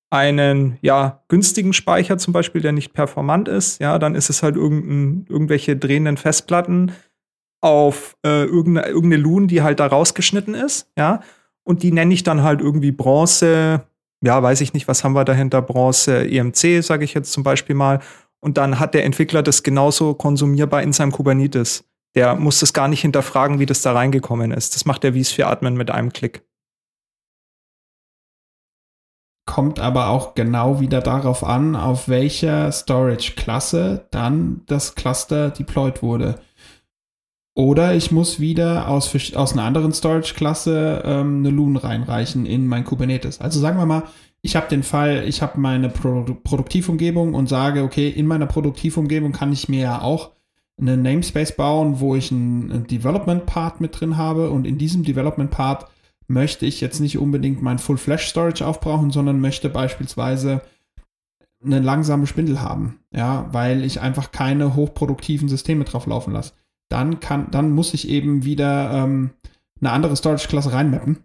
einen 0.10 0.78
ja 0.82 1.24
günstigen 1.28 1.74
Speicher 1.74 2.18
zum 2.18 2.34
Beispiel, 2.34 2.62
der 2.62 2.72
nicht 2.72 2.94
performant 2.94 3.48
ist, 3.48 3.82
ja, 3.82 3.98
dann 3.98 4.14
ist 4.14 4.30
es 4.30 4.44
halt 4.44 4.56
irgendein, 4.56 5.26
irgendwelche 5.28 5.76
drehenden 5.76 6.18
Festplatten 6.18 6.92
auf 7.62 8.16
äh, 8.26 8.44
irgendeine, 8.44 8.88
irgendeine 8.88 9.24
Loon, 9.24 9.48
die 9.48 9.64
halt 9.64 9.80
da 9.80 9.88
rausgeschnitten 9.88 10.54
ist, 10.54 10.92
ja, 10.98 11.22
und 11.64 11.82
die 11.82 11.92
nenne 11.92 12.14
ich 12.14 12.24
dann 12.24 12.44
halt 12.44 12.62
irgendwie 12.62 12.92
Bronze, 12.92 13.84
ja, 14.22 14.44
weiß 14.44 14.62
ich 14.62 14.74
nicht, 14.74 14.88
was 14.88 15.04
haben 15.04 15.14
wir 15.14 15.26
dahinter, 15.26 15.62
Bronze 15.62 16.28
EMC, 16.30 16.84
sage 16.84 17.06
ich 17.06 17.14
jetzt 17.14 17.32
zum 17.32 17.44
Beispiel 17.44 17.76
mal, 17.76 18.00
und 18.40 18.58
dann 18.58 18.80
hat 18.80 18.94
der 18.94 19.06
Entwickler 19.06 19.42
das 19.42 19.64
genauso 19.64 20.14
konsumierbar 20.14 20.84
in 20.84 20.94
seinem 20.94 21.12
Kubernetes. 21.12 21.86
Der 22.16 22.36
muss 22.36 22.60
das 22.60 22.74
gar 22.74 22.88
nicht 22.88 23.02
hinterfragen, 23.02 23.60
wie 23.60 23.66
das 23.66 23.82
da 23.82 23.94
reingekommen 23.94 24.52
ist. 24.52 24.76
Das 24.76 24.86
macht 24.86 25.04
der 25.04 25.14
vSphere 25.14 25.48
Admin 25.48 25.76
mit 25.76 25.90
einem 25.90 26.14
Klick. 26.14 26.46
Kommt 29.46 29.80
aber 29.80 30.08
auch 30.08 30.36
genau 30.36 30.80
wieder 30.80 31.02
darauf 31.02 31.44
an, 31.44 31.76
auf 31.76 32.08
welcher 32.08 32.72
Storage-Klasse 32.72 34.08
dann 34.12 34.62
das 34.68 34.96
Cluster 34.96 35.50
deployed 35.50 36.02
wurde. 36.02 36.40
Oder 37.56 37.94
ich 37.94 38.12
muss 38.12 38.40
wieder 38.40 38.88
aus, 38.88 39.14
aus 39.36 39.54
einer 39.54 39.64
anderen 39.64 39.94
Storage-Klasse 39.94 41.04
ähm, 41.06 41.40
eine 41.40 41.50
Loon 41.50 41.78
reinreichen 41.78 42.46
in 42.46 42.68
mein 42.68 42.84
Kubernetes. 42.84 43.42
Also 43.42 43.60
sagen 43.60 43.78
wir 43.78 43.86
mal, 43.86 44.04
ich 44.42 44.56
habe 44.56 44.68
den 44.70 44.84
Fall, 44.84 45.24
ich 45.28 45.42
habe 45.42 45.60
meine 45.60 45.90
Pro 45.90 46.24
Produktivumgebung 46.44 47.34
und 47.34 47.48
sage, 47.48 47.84
okay, 47.84 48.10
in 48.10 48.28
meiner 48.28 48.48
Produktivumgebung 48.48 49.34
kann 49.34 49.54
ich 49.54 49.70
mir 49.70 49.82
ja 49.82 50.02
auch 50.02 50.32
einen 50.80 51.02
Namespace 51.02 51.56
bauen, 51.56 52.00
wo 52.00 52.16
ich 52.16 52.32
einen 52.32 52.88
Development 52.88 53.46
Part 53.46 53.80
mit 53.80 54.00
drin 54.00 54.18
habe 54.18 54.50
und 54.50 54.66
in 54.66 54.78
diesem 54.78 55.04
Development 55.04 55.52
Part 55.52 55.88
möchte 56.28 56.66
ich 56.66 56.82
jetzt 56.82 57.00
nicht 57.00 57.18
unbedingt 57.18 57.62
mein 57.62 57.80
Full 57.80 57.98
Flash 57.98 58.28
Storage 58.28 58.66
aufbrauchen, 58.66 59.12
sondern 59.12 59.40
möchte 59.40 59.70
beispielsweise 59.70 60.62
eine 61.64 61.80
langsame 61.80 62.28
Spindel 62.28 62.62
haben, 62.62 63.00
ja, 63.14 63.48
weil 63.52 63.84
ich 63.84 64.02
einfach 64.02 64.32
keine 64.32 64.76
hochproduktiven 64.76 65.48
Systeme 65.48 65.86
drauf 65.86 66.08
laufen 66.08 66.34
lasse. 66.34 66.54
Dann 66.90 67.20
kann, 67.20 67.50
dann 67.52 67.72
muss 67.72 67.94
ich 67.94 68.10
eben 68.10 68.44
wieder 68.44 68.92
ähm, 68.92 69.32
eine 69.80 69.92
andere 69.92 70.16
Storage-Klasse 70.16 70.74
reinmappen 70.74 71.24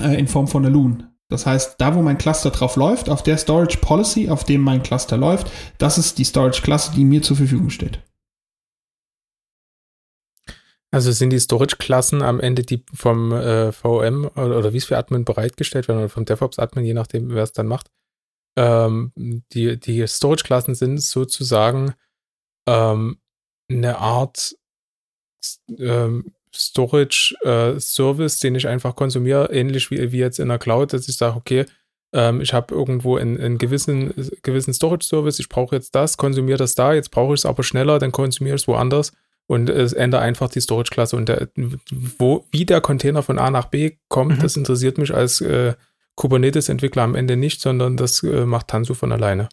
äh, 0.00 0.18
in 0.18 0.28
Form 0.28 0.48
von 0.48 0.64
einer 0.64 0.72
Loon. 0.72 1.04
Das 1.28 1.44
heißt, 1.44 1.76
da 1.78 1.94
wo 1.94 2.02
mein 2.02 2.18
Cluster 2.18 2.50
drauf 2.50 2.76
läuft, 2.76 3.08
auf 3.08 3.22
der 3.22 3.36
Storage 3.36 3.78
Policy, 3.78 4.28
auf 4.30 4.44
dem 4.44 4.60
mein 4.60 4.82
Cluster 4.82 5.16
läuft, 5.16 5.50
das 5.78 5.98
ist 5.98 6.18
die 6.18 6.24
Storage-Klasse, 6.24 6.92
die 6.94 7.04
mir 7.04 7.22
zur 7.22 7.36
Verfügung 7.36 7.70
steht. 7.70 8.00
Also 10.96 11.12
sind 11.12 11.28
die 11.28 11.38
Storage-Klassen 11.38 12.22
am 12.22 12.40
Ende 12.40 12.62
die 12.62 12.82
vom 12.94 13.30
äh, 13.30 13.70
VM 13.70 14.30
oder, 14.34 14.56
oder 14.56 14.72
wie 14.72 14.78
es 14.78 14.86
für 14.86 14.96
Admin 14.96 15.26
bereitgestellt 15.26 15.88
werden 15.88 15.98
oder 15.98 16.08
vom 16.08 16.24
DevOps-Admin, 16.24 16.86
je 16.86 16.94
nachdem, 16.94 17.28
wer 17.34 17.42
es 17.42 17.52
dann 17.52 17.66
macht. 17.66 17.90
Ähm, 18.58 19.12
die 19.52 19.78
die 19.78 20.06
Storage-Klassen 20.06 20.74
sind 20.74 21.02
sozusagen 21.02 21.92
ähm, 22.66 23.18
eine 23.70 23.98
Art 23.98 24.56
ähm, 25.68 26.32
Storage-Service, 26.54 28.38
äh, 28.38 28.40
den 28.40 28.54
ich 28.54 28.66
einfach 28.66 28.96
konsumiere, 28.96 29.52
ähnlich 29.52 29.90
wie, 29.90 30.12
wie 30.12 30.18
jetzt 30.18 30.38
in 30.38 30.48
der 30.48 30.58
Cloud, 30.58 30.94
dass 30.94 31.10
ich 31.10 31.18
sage, 31.18 31.36
okay, 31.36 31.66
ähm, 32.14 32.40
ich 32.40 32.54
habe 32.54 32.74
irgendwo 32.74 33.18
einen, 33.18 33.38
einen 33.38 33.58
gewissen, 33.58 34.14
gewissen 34.40 34.72
Storage-Service, 34.72 35.40
ich 35.40 35.50
brauche 35.50 35.76
jetzt 35.76 35.94
das, 35.94 36.16
konsumiere 36.16 36.56
das 36.56 36.74
da, 36.74 36.94
jetzt 36.94 37.10
brauche 37.10 37.34
ich 37.34 37.40
es 37.40 37.44
aber 37.44 37.64
schneller, 37.64 37.98
dann 37.98 38.12
konsumiere 38.12 38.56
ich 38.56 38.62
es 38.62 38.68
woanders 38.68 39.12
und 39.46 39.70
es 39.70 39.92
ändert 39.92 40.22
einfach 40.22 40.48
die 40.48 40.60
Storage-Klasse 40.60 41.16
und 41.16 41.28
der, 41.28 41.48
wo, 42.18 42.46
wie 42.50 42.64
der 42.64 42.80
Container 42.80 43.22
von 43.22 43.38
A 43.38 43.50
nach 43.50 43.66
B 43.66 43.92
kommt, 44.08 44.38
mhm. 44.38 44.42
das 44.42 44.56
interessiert 44.56 44.98
mich 44.98 45.14
als 45.14 45.40
äh, 45.40 45.74
Kubernetes-Entwickler 46.16 47.02
am 47.02 47.14
Ende 47.14 47.36
nicht, 47.36 47.60
sondern 47.60 47.96
das 47.96 48.22
äh, 48.22 48.44
macht 48.44 48.68
Tanzu 48.68 48.94
von 48.94 49.12
alleine. 49.12 49.48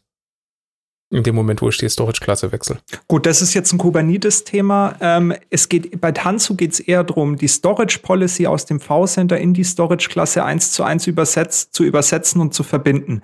In 1.12 1.22
dem 1.22 1.36
Moment, 1.36 1.62
wo 1.62 1.70
ich 1.70 1.78
die 1.78 1.90
Storage-Klasse 1.90 2.52
wechsle. 2.52 2.80
Gut, 3.08 3.28
das 3.28 3.44
ist 3.44 3.54
jetzt 3.54 3.72
ein 3.72 3.78
Kubernetes-Thema. 3.78 4.96
Ähm, 5.00 5.36
es 5.52 5.70
geht, 5.70 6.02
bei 6.02 6.12
Tanzu 6.12 6.56
geht 6.56 6.74
es 6.74 6.80
eher 6.80 7.04
darum, 7.04 7.36
die 7.36 7.48
Storage-Policy 7.48 8.48
aus 8.48 8.66
dem 8.66 8.80
V-Center 8.80 9.38
in 9.38 9.54
die 9.54 9.64
Storage-Klasse 9.64 10.44
eins 10.44 10.72
zu 10.72 10.82
eins 10.82 11.06
übersetzt, 11.06 11.76
zu 11.76 11.84
übersetzen 11.84 12.42
und 12.42 12.56
zu 12.56 12.64
verbinden 12.64 13.22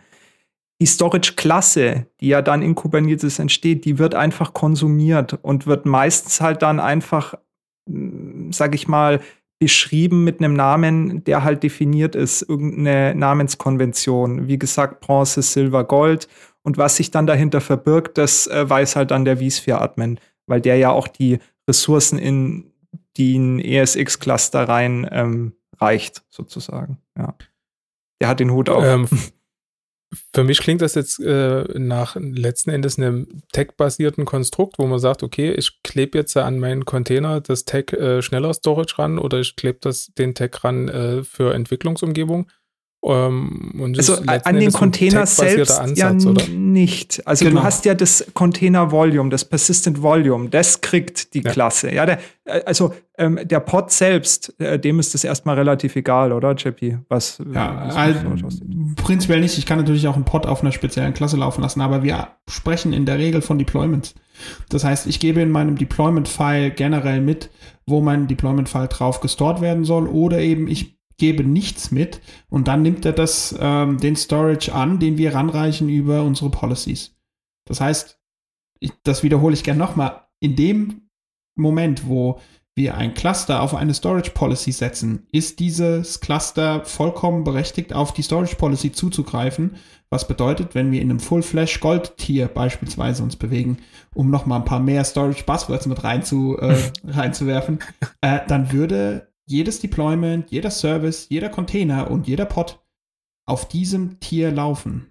die 0.82 0.86
Storage-Klasse, 0.86 2.06
die 2.22 2.30
ja 2.30 2.42
dann 2.42 2.62
in 2.62 2.76
Kubernetes 2.76 3.40
entsteht, 3.40 3.86
die 3.86 3.98
wird 3.98 4.16
einfach 4.16 4.54
konsumiert 4.54 5.38
und 5.42 5.68
wird 5.68 5.86
meistens 5.86 6.40
halt 6.42 6.62
dann 6.62 6.80
einfach, 6.80 7.34
hm, 7.88 8.52
sag 8.54 8.76
ich 8.76 8.88
mal, 8.88 9.20
beschrieben 9.60 10.24
mit 10.24 10.40
einem 10.40 10.54
Namen, 10.54 11.24
der 11.26 11.44
halt 11.44 11.64
definiert 11.64 12.16
ist, 12.16 12.44
irgendeine 12.44 13.14
Namenskonvention. 13.14 14.48
Wie 14.48 14.58
gesagt, 14.58 15.02
Bronze, 15.02 15.42
Silber, 15.42 15.84
Gold. 15.84 16.30
Und 16.64 16.78
was 16.78 16.96
sich 16.96 17.12
dann 17.12 17.28
dahinter 17.28 17.60
verbirgt, 17.60 18.18
das 18.18 18.48
äh, 18.48 18.70
weiß 18.70 18.96
halt 18.96 19.12
dann 19.12 19.26
der 19.26 19.38
vSphere-Admin, 19.38 20.20
weil 20.48 20.62
der 20.62 20.78
ja 20.78 20.92
auch 20.92 21.10
die 21.10 21.40
Ressourcen 21.70 22.18
in 22.18 22.72
den 23.18 23.60
ESX-Cluster 23.60 24.64
rein 24.68 25.08
ähm, 25.12 25.54
reicht, 25.78 26.24
sozusagen. 26.30 26.98
Ja. 27.18 27.36
Der 28.22 28.30
hat 28.30 28.40
den 28.40 28.52
Hut 28.52 28.70
auf. 28.70 28.84
Ähm, 28.84 29.08
Für 30.34 30.44
mich 30.44 30.60
klingt 30.60 30.82
das 30.82 30.96
jetzt 30.96 31.20
äh, 31.20 31.64
nach 31.78 32.16
letzten 32.16 32.72
Endes 32.72 32.98
einem 32.98 33.44
Tag-basierten 33.52 34.26
Konstrukt, 34.26 34.80
wo 34.80 34.88
man 34.88 34.98
sagt, 34.98 35.22
okay, 35.22 35.52
ich 35.52 35.84
klebe 35.84 36.18
jetzt 36.18 36.36
an 36.36 36.60
meinen 36.60 36.86
Container 36.86 37.42
das 37.42 37.66
Tag 37.66 37.94
äh, 37.94 38.24
schneller 38.24 38.54
Storage 38.54 38.98
ran 38.98 39.20
oder 39.20 39.40
ich 39.40 39.56
klebe 39.56 39.78
das 39.82 40.08
den 40.18 40.34
Tag 40.34 40.64
ran 40.64 40.90
äh, 40.90 41.24
für 41.24 41.54
Entwicklungsumgebung. 41.54 42.48
Ähm, 43.02 43.94
also 43.98 44.18
an 44.26 44.60
den 44.60 44.74
Container 44.74 45.26
selbst 45.26 45.80
Ansatz, 45.80 45.98
ja 45.98 46.30
oder? 46.30 46.48
nicht. 46.50 47.26
Also 47.26 47.46
genau. 47.46 47.62
du 47.62 47.66
hast 47.66 47.86
ja 47.86 47.94
das 47.94 48.26
Container 48.34 48.92
Volume, 48.92 49.30
das 49.30 49.46
Persistent 49.46 50.02
Volume, 50.02 50.50
das 50.50 50.82
kriegt 50.82 51.34
die 51.34 51.42
ja. 51.42 51.50
Klasse. 51.50 51.94
Ja, 51.94 52.06
der, 52.06 52.20
äh, 52.44 52.62
also 52.66 52.94
ähm, 53.18 53.40
der 53.42 53.62
Pod 53.62 53.92
selbst, 53.92 54.54
äh, 54.60 54.78
dem 54.78 55.00
ist 55.00 55.14
das 55.14 55.24
erstmal 55.24 55.56
relativ 55.56 55.96
egal, 55.96 56.34
oder, 56.34 56.54
JP? 56.54 57.00
Was, 57.08 57.42
ja, 57.54 57.86
was 57.88 57.96
also, 57.96 58.48
prinzipiell 58.98 59.40
nicht. 59.40 59.58
Ich 59.58 59.66
kann 59.66 59.78
natürlich 59.78 60.06
auch 60.10 60.16
einen 60.16 60.26
Pod 60.26 60.46
auf 60.46 60.62
einer 60.62 60.74
speziellen 60.74 61.14
Klasse 61.14 61.38
laufen 61.38 61.62
lassen, 61.62 61.80
aber 61.80 62.04
wir 62.04 62.28
sprechen 62.50 62.92
in 62.92 63.06
der 63.06 63.18
Regel 63.18 63.42
von 63.42 63.58
Deployments. 63.58 64.14
Das 64.68 64.84
heißt, 64.84 65.08
ich 65.08 65.22
gebe 65.22 65.40
in 65.40 65.52
meinem 65.52 65.78
Deployment-File 65.78 66.72
generell 66.72 67.22
mit, 67.22 67.50
wo 67.86 68.02
mein 68.02 68.28
Deployment-File 68.28 68.90
drauf 68.90 69.22
gestort 69.22 69.62
werden 69.62 69.86
soll, 69.86 70.08
oder 70.08 70.40
eben 70.40 70.68
ich 70.68 70.99
gebe 71.20 71.44
nichts 71.44 71.92
mit 71.92 72.22
und 72.50 72.68
dann 72.68 72.82
nimmt 72.82 73.06
er 73.06 73.14
das, 73.14 73.56
ähm, 73.60 74.00
den 74.00 74.16
Storage 74.16 74.74
an, 74.74 75.00
den 75.00 75.18
wir 75.18 75.36
ranreichen 75.36 75.90
über 75.90 76.24
unsere 76.24 76.50
Policies. 76.50 77.16
Das 77.66 77.80
heißt, 77.80 78.20
ich, 78.80 78.92
das 79.04 79.24
wiederhole 79.24 79.54
ich 79.54 79.64
gerne 79.64 79.80
nochmal, 79.80 80.24
in 80.40 80.56
dem 80.56 81.10
Moment, 81.56 82.08
wo 82.08 82.40
wir 82.76 82.96
ein 82.96 83.14
Cluster 83.14 83.62
auf 83.62 83.76
eine 83.76 83.94
Storage 83.94 84.32
Policy 84.32 84.72
setzen, 84.72 85.28
ist 85.34 85.60
dieses 85.60 86.22
Cluster 86.22 86.86
vollkommen 86.86 87.44
berechtigt, 87.44 87.94
auf 87.94 88.14
die 88.14 88.24
Storage 88.24 88.56
Policy 88.56 88.94
zuzugreifen. 88.94 89.76
Was 90.10 90.28
bedeutet, 90.28 90.76
wenn 90.76 90.92
wir 90.92 91.02
in 91.02 91.10
einem 91.10 91.20
Full 91.20 91.42
Flash 91.42 91.82
Gold 91.82 92.16
Tier 92.18 92.48
beispielsweise 92.48 93.22
uns 93.22 93.36
bewegen, 93.36 93.80
um 94.16 94.32
nochmal 94.32 94.60
ein 94.60 94.66
paar 94.66 94.80
mehr 94.80 95.04
Storage 95.04 95.44
Buzzwords 95.44 95.88
mit 95.88 96.04
rein 96.04 96.24
zu, 96.24 96.58
äh, 96.58 96.78
reinzuwerfen, 97.06 97.80
äh, 98.22 98.40
dann 98.48 98.72
würde 98.72 99.29
jedes 99.50 99.80
Deployment, 99.80 100.52
jeder 100.52 100.70
Service, 100.70 101.28
jeder 101.30 101.50
Container 101.50 102.12
und 102.12 102.28
jeder 102.28 102.46
Pod 102.46 102.80
auf 103.46 103.68
diesem 103.68 104.20
Tier 104.20 104.52
laufen. 104.52 105.08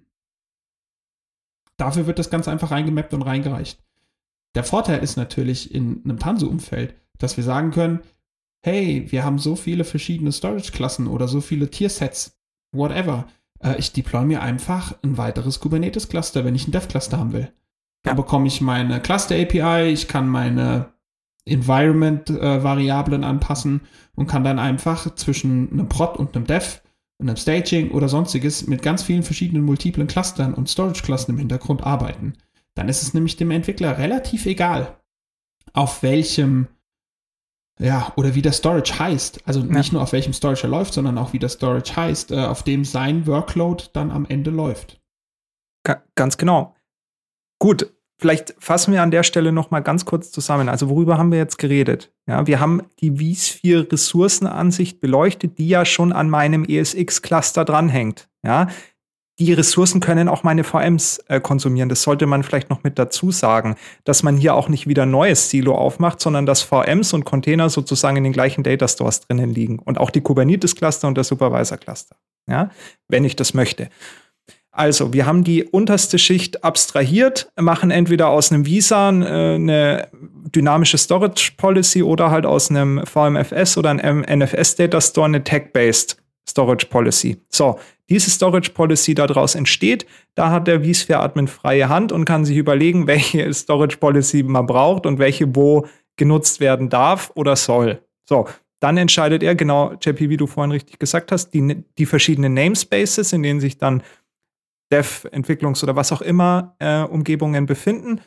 Dafür 1.77 2.07
wird 2.07 2.18
das 2.18 2.31
ganz 2.31 2.46
einfach 2.46 2.70
reingemappt 2.70 3.14
und 3.14 3.22
reingereicht. 3.22 3.83
Der 4.55 4.64
Vorteil 4.64 5.03
ist 5.03 5.16
natürlich 5.16 5.74
in 5.74 6.03
einem 6.05 6.18
Tanzu-Umfeld, 6.18 6.94
dass 7.18 7.37
wir 7.37 7.44
sagen 7.44 7.72
können, 7.72 8.01
hey, 8.64 9.07
wir 9.11 9.24
haben 9.24 9.38
so 9.38 9.57
viele 9.57 9.85
verschiedene 9.85 10.33
Storage-Klassen 10.33 11.09
oder 11.09 11.27
so 11.27 11.40
viele 11.40 11.70
Tiersets, 11.70 12.38
whatever. 12.72 13.29
Äh, 13.61 13.77
ich 13.79 13.92
deploy 13.92 14.24
mir 14.24 14.40
einfach 14.40 14.96
ein 15.03 15.18
weiteres 15.18 15.59
Kubernetes-Cluster, 15.61 16.44
wenn 16.44 16.55
ich 16.55 16.68
ein 16.68 16.72
Dev-Cluster 16.72 17.18
haben 17.18 17.33
will. 17.33 17.53
Dann 18.05 18.16
bekomme 18.16 18.46
ich 18.46 18.61
meine 18.61 19.01
Cluster-API, 19.01 19.90
ich 19.92 20.07
kann 20.07 20.29
meine 20.29 20.92
Environment-Variablen 21.48 23.22
äh, 23.22 23.26
anpassen 23.26 23.82
und 24.14 24.26
kann 24.26 24.44
dann 24.44 24.58
einfach 24.58 25.14
zwischen 25.14 25.72
einem 25.72 25.88
Prod 25.88 26.16
und 26.16 26.37
einem 26.37 26.46
Dev, 26.46 26.80
einem 27.20 27.37
Staging 27.37 27.90
oder 27.90 28.08
sonstiges 28.08 28.66
mit 28.66 28.82
ganz 28.82 29.02
vielen 29.02 29.22
verschiedenen 29.22 29.64
multiplen 29.64 30.06
Clustern 30.06 30.54
und 30.54 30.68
Storage-Clustern 30.68 31.34
im 31.34 31.38
Hintergrund 31.38 31.82
arbeiten. 31.82 32.34
Dann 32.74 32.88
ist 32.88 33.02
es 33.02 33.14
nämlich 33.14 33.37
dem 33.37 33.50
Entwickler 33.50 33.98
relativ 33.98 34.46
egal, 34.46 34.98
auf 35.72 36.02
welchem, 36.02 36.68
ja, 37.80 38.12
oder 38.16 38.34
wie 38.34 38.42
der 38.42 38.52
Storage 38.52 38.98
heißt. 38.98 39.40
Also 39.46 39.61
nicht 39.61 39.92
nur 39.92 40.02
auf 40.02 40.12
welchem 40.12 40.32
Storage 40.32 40.64
er 40.64 40.70
läuft, 40.70 40.94
sondern 40.94 41.18
auch 41.18 41.32
wie 41.32 41.40
der 41.40 41.48
Storage 41.48 41.96
heißt, 41.96 42.30
äh, 42.30 42.44
auf 42.44 42.62
dem 42.62 42.84
sein 42.84 43.26
Workload 43.26 43.87
dann 43.92 44.11
am 44.11 44.26
Ende 44.26 44.50
läuft. 44.50 45.00
Ganz 46.14 46.37
genau. 46.37 46.76
Gut, 47.58 47.92
Vielleicht 48.20 48.54
fassen 48.59 48.92
wir 48.92 49.02
an 49.02 49.12
der 49.12 49.22
Stelle 49.22 49.52
noch 49.52 49.70
mal 49.70 49.81
ganz 49.81 50.04
kurz 50.04 50.33
zusammen. 50.33 50.68
Also 50.68 50.88
worüber 50.88 51.18
haben 51.18 51.31
wir 51.31 51.38
jetzt 51.38 51.57
geredet? 51.57 52.12
Ja, 52.26 52.46
wir 52.48 52.59
haben 52.59 52.83
die 53.00 53.35
vSphere 53.35 53.87
Ressourcenansicht 53.90 55.00
beleuchtet, 55.00 55.59
die 55.59 55.68
ja 55.68 55.85
schon 55.85 56.12
an 56.12 56.28
meinem 56.28 56.64
ESX 56.64 57.22
Cluster 57.22 57.64
dranhängt. 57.64 58.28
Ja, 58.42 58.68
die 59.38 59.52
Ressourcen 59.52 60.00
können 60.00 60.28
auch 60.28 60.42
meine 60.42 60.64
VMs 60.64 61.18
äh, 61.28 61.40
konsumieren. 61.40 61.88
Das 61.88 62.02
sollte 62.02 62.26
man 62.26 62.42
vielleicht 62.42 62.70
noch 62.70 62.83
mit 62.83 62.98
dazu 62.98 63.31
sagen, 63.31 63.76
dass 64.02 64.24
man 64.24 64.37
hier 64.37 64.54
auch 64.54 64.68
nicht 64.68 64.88
wieder 64.88 65.04
ein 65.04 65.12
neues 65.12 65.48
Silo 65.48 65.76
aufmacht, 65.76 66.20
sondern 66.20 66.44
dass 66.44 66.62
VMs 66.62 67.12
und 67.12 67.24
Container 67.24 67.70
sozusagen 67.70 68.16
in 68.16 68.24
den 68.24 68.33
gleichen 68.33 68.64
Data 68.64 68.88
Stores 68.88 69.20
drinnen 69.20 69.50
liegen 69.50 69.78
und 69.78 69.98
auch 69.98 70.11
die 70.11 70.22
Kubernetes 70.22 70.74
Cluster 70.74 71.07
und 71.07 71.16
der 71.16 71.22
Supervisor 71.22 71.78
Cluster. 71.78 72.16
Ja, 72.48 72.70
wenn 73.07 73.24
ich 73.24 73.37
das 73.37 73.54
möchte. 73.54 73.90
Also, 74.79 75.12
wir 75.12 75.27
haben 75.27 75.43
die 75.43 75.64
unterste 75.64 76.21
Schicht 76.21 76.62
abstrahiert, 76.62 77.51
machen 77.61 77.91
entweder 77.91 78.29
aus 78.29 78.53
einem 78.53 78.64
Visa 78.64 79.11
äh, 79.11 79.55
eine 79.57 80.07
dynamische 80.55 80.97
Storage 80.99 81.51
Policy 81.57 82.05
oder 82.05 82.31
halt 82.31 82.47
aus 82.47 82.71
einem 82.71 83.05
VMFS 83.05 83.77
oder 83.77 83.91
einem 83.91 84.21
NFS 84.21 84.77
Data 84.77 85.01
Store 85.01 85.27
eine 85.27 85.43
Tag-based 85.43 86.17
Storage 86.49 86.87
Policy. 86.87 87.38
So, 87.49 87.81
diese 88.09 88.31
Storage 88.31 88.71
Policy 88.71 89.14
daraus 89.14 89.57
entsteht, 89.57 90.07
da 90.37 90.53
hat 90.53 90.69
der 90.69 90.85
vSphere 90.85 91.21
Admin 91.21 91.49
freie 91.49 91.88
Hand 91.88 92.12
und 92.12 92.25
kann 92.25 92.45
sich 92.45 92.57
überlegen, 92.57 93.07
welche 93.09 93.53
Storage 93.53 93.97
Policy 93.97 94.45
man 94.45 94.67
braucht 94.67 95.07
und 95.07 95.19
welche 95.19 95.57
wo 95.57 95.88
genutzt 96.17 96.61
werden 96.61 96.88
darf 96.88 97.33
oder 97.35 97.57
soll. 97.57 98.01
So, 98.29 98.47
dann 98.79 98.97
entscheidet 98.97 99.43
er, 99.43 99.57
genau, 99.57 99.95
JP, 100.01 100.29
wie 100.29 100.37
du 100.37 100.47
vorhin 100.47 100.71
richtig 100.71 101.01
gesagt 101.01 101.33
hast, 101.33 101.51
die, 101.51 101.83
die 101.99 102.07
verschiedenen 102.07 102.55
Namespaces, 102.55 103.33
in 103.33 103.43
denen 103.43 103.59
sich 103.59 103.77
dann 103.79 104.05
Dev, 104.92 105.27
Entwicklungs- 105.33 105.83
oder 105.83 105.96
was 105.96 106.12
auch 106.12 106.22
immer 106.22 106.74
äh, 106.79 107.03
Umgebungen 107.03 107.66
befinden, 107.66 108.20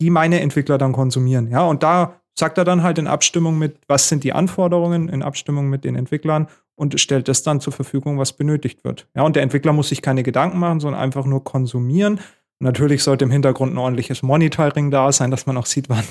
die 0.00 0.10
meine 0.10 0.40
Entwickler 0.40 0.78
dann 0.78 0.92
konsumieren. 0.92 1.50
Ja, 1.50 1.64
und 1.64 1.82
da 1.82 2.20
sagt 2.38 2.56
er 2.56 2.64
dann 2.64 2.82
halt 2.82 2.98
in 2.98 3.06
Abstimmung 3.06 3.58
mit, 3.58 3.78
was 3.88 4.08
sind 4.08 4.24
die 4.24 4.32
Anforderungen, 4.32 5.08
in 5.08 5.22
Abstimmung 5.22 5.68
mit 5.68 5.84
den 5.84 5.96
Entwicklern 5.96 6.48
und 6.76 6.98
stellt 7.00 7.28
das 7.28 7.42
dann 7.42 7.60
zur 7.60 7.72
Verfügung, 7.72 8.18
was 8.18 8.32
benötigt 8.32 8.84
wird. 8.84 9.08
Ja, 9.14 9.22
und 9.22 9.34
der 9.34 9.42
Entwickler 9.42 9.72
muss 9.72 9.88
sich 9.88 10.00
keine 10.00 10.22
Gedanken 10.22 10.58
machen, 10.58 10.80
sondern 10.80 11.00
einfach 11.00 11.26
nur 11.26 11.44
konsumieren. 11.44 12.20
natürlich 12.60 13.04
sollte 13.04 13.24
im 13.24 13.30
Hintergrund 13.30 13.72
ein 13.74 13.78
ordentliches 13.78 14.22
Monitoring 14.22 14.90
da 14.90 15.12
sein, 15.12 15.30
dass 15.30 15.46
man 15.46 15.56
auch 15.56 15.66
sieht, 15.66 15.88
wann 15.90 16.04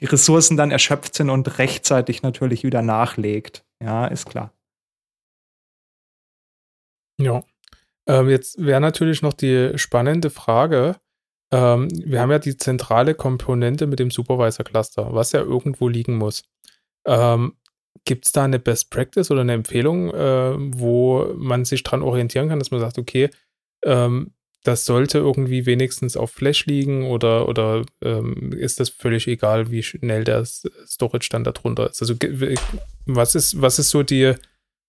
die 0.00 0.06
Ressourcen 0.06 0.56
dann 0.56 0.70
erschöpft 0.70 1.14
sind 1.14 1.30
und 1.30 1.58
rechtzeitig 1.58 2.22
natürlich 2.22 2.64
wieder 2.64 2.82
nachlegt. 2.82 3.64
Ja, 3.82 4.06
ist 4.06 4.26
klar. 4.28 4.52
Ja, 7.18 7.42
Ähm, 8.06 8.28
jetzt 8.28 8.64
wäre 8.64 8.80
natürlich 8.80 9.22
noch 9.22 9.32
die 9.32 9.72
spannende 9.76 10.30
Frage. 10.30 10.96
Ähm, 11.50 11.88
wir 12.04 12.20
haben 12.20 12.30
ja 12.30 12.38
die 12.38 12.56
zentrale 12.56 13.14
Komponente 13.14 13.86
mit 13.86 13.98
dem 13.98 14.10
Supervisor-Cluster, 14.10 15.12
was 15.12 15.32
ja 15.32 15.40
irgendwo 15.40 15.88
liegen 15.88 16.16
muss. 16.16 16.42
Ähm, 17.06 17.54
Gibt 18.04 18.26
es 18.26 18.32
da 18.32 18.44
eine 18.44 18.58
Best 18.58 18.90
Practice 18.90 19.30
oder 19.30 19.42
eine 19.42 19.52
Empfehlung, 19.52 20.10
äh, 20.12 20.54
wo 20.58 21.32
man 21.36 21.64
sich 21.64 21.82
dran 21.82 22.02
orientieren 22.02 22.48
kann, 22.48 22.58
dass 22.58 22.70
man 22.70 22.80
sagt, 22.80 22.98
okay, 22.98 23.30
ähm, 23.84 24.32
das 24.64 24.86
sollte 24.86 25.18
irgendwie 25.18 25.66
wenigstens 25.66 26.16
auf 26.16 26.30
Flash 26.30 26.66
liegen 26.66 27.04
oder, 27.04 27.48
oder 27.48 27.84
ähm, 28.02 28.52
ist 28.52 28.80
das 28.80 28.88
völlig 28.88 29.28
egal, 29.28 29.70
wie 29.70 29.82
schnell 29.82 30.24
der 30.24 30.44
Storage-Stand 30.44 31.46
darunter 31.46 31.90
ist? 31.90 32.00
Also 32.00 32.14
was 33.04 33.34
ist, 33.34 33.60
was 33.60 33.78
ist 33.78 33.90
so 33.90 34.02
die 34.02 34.34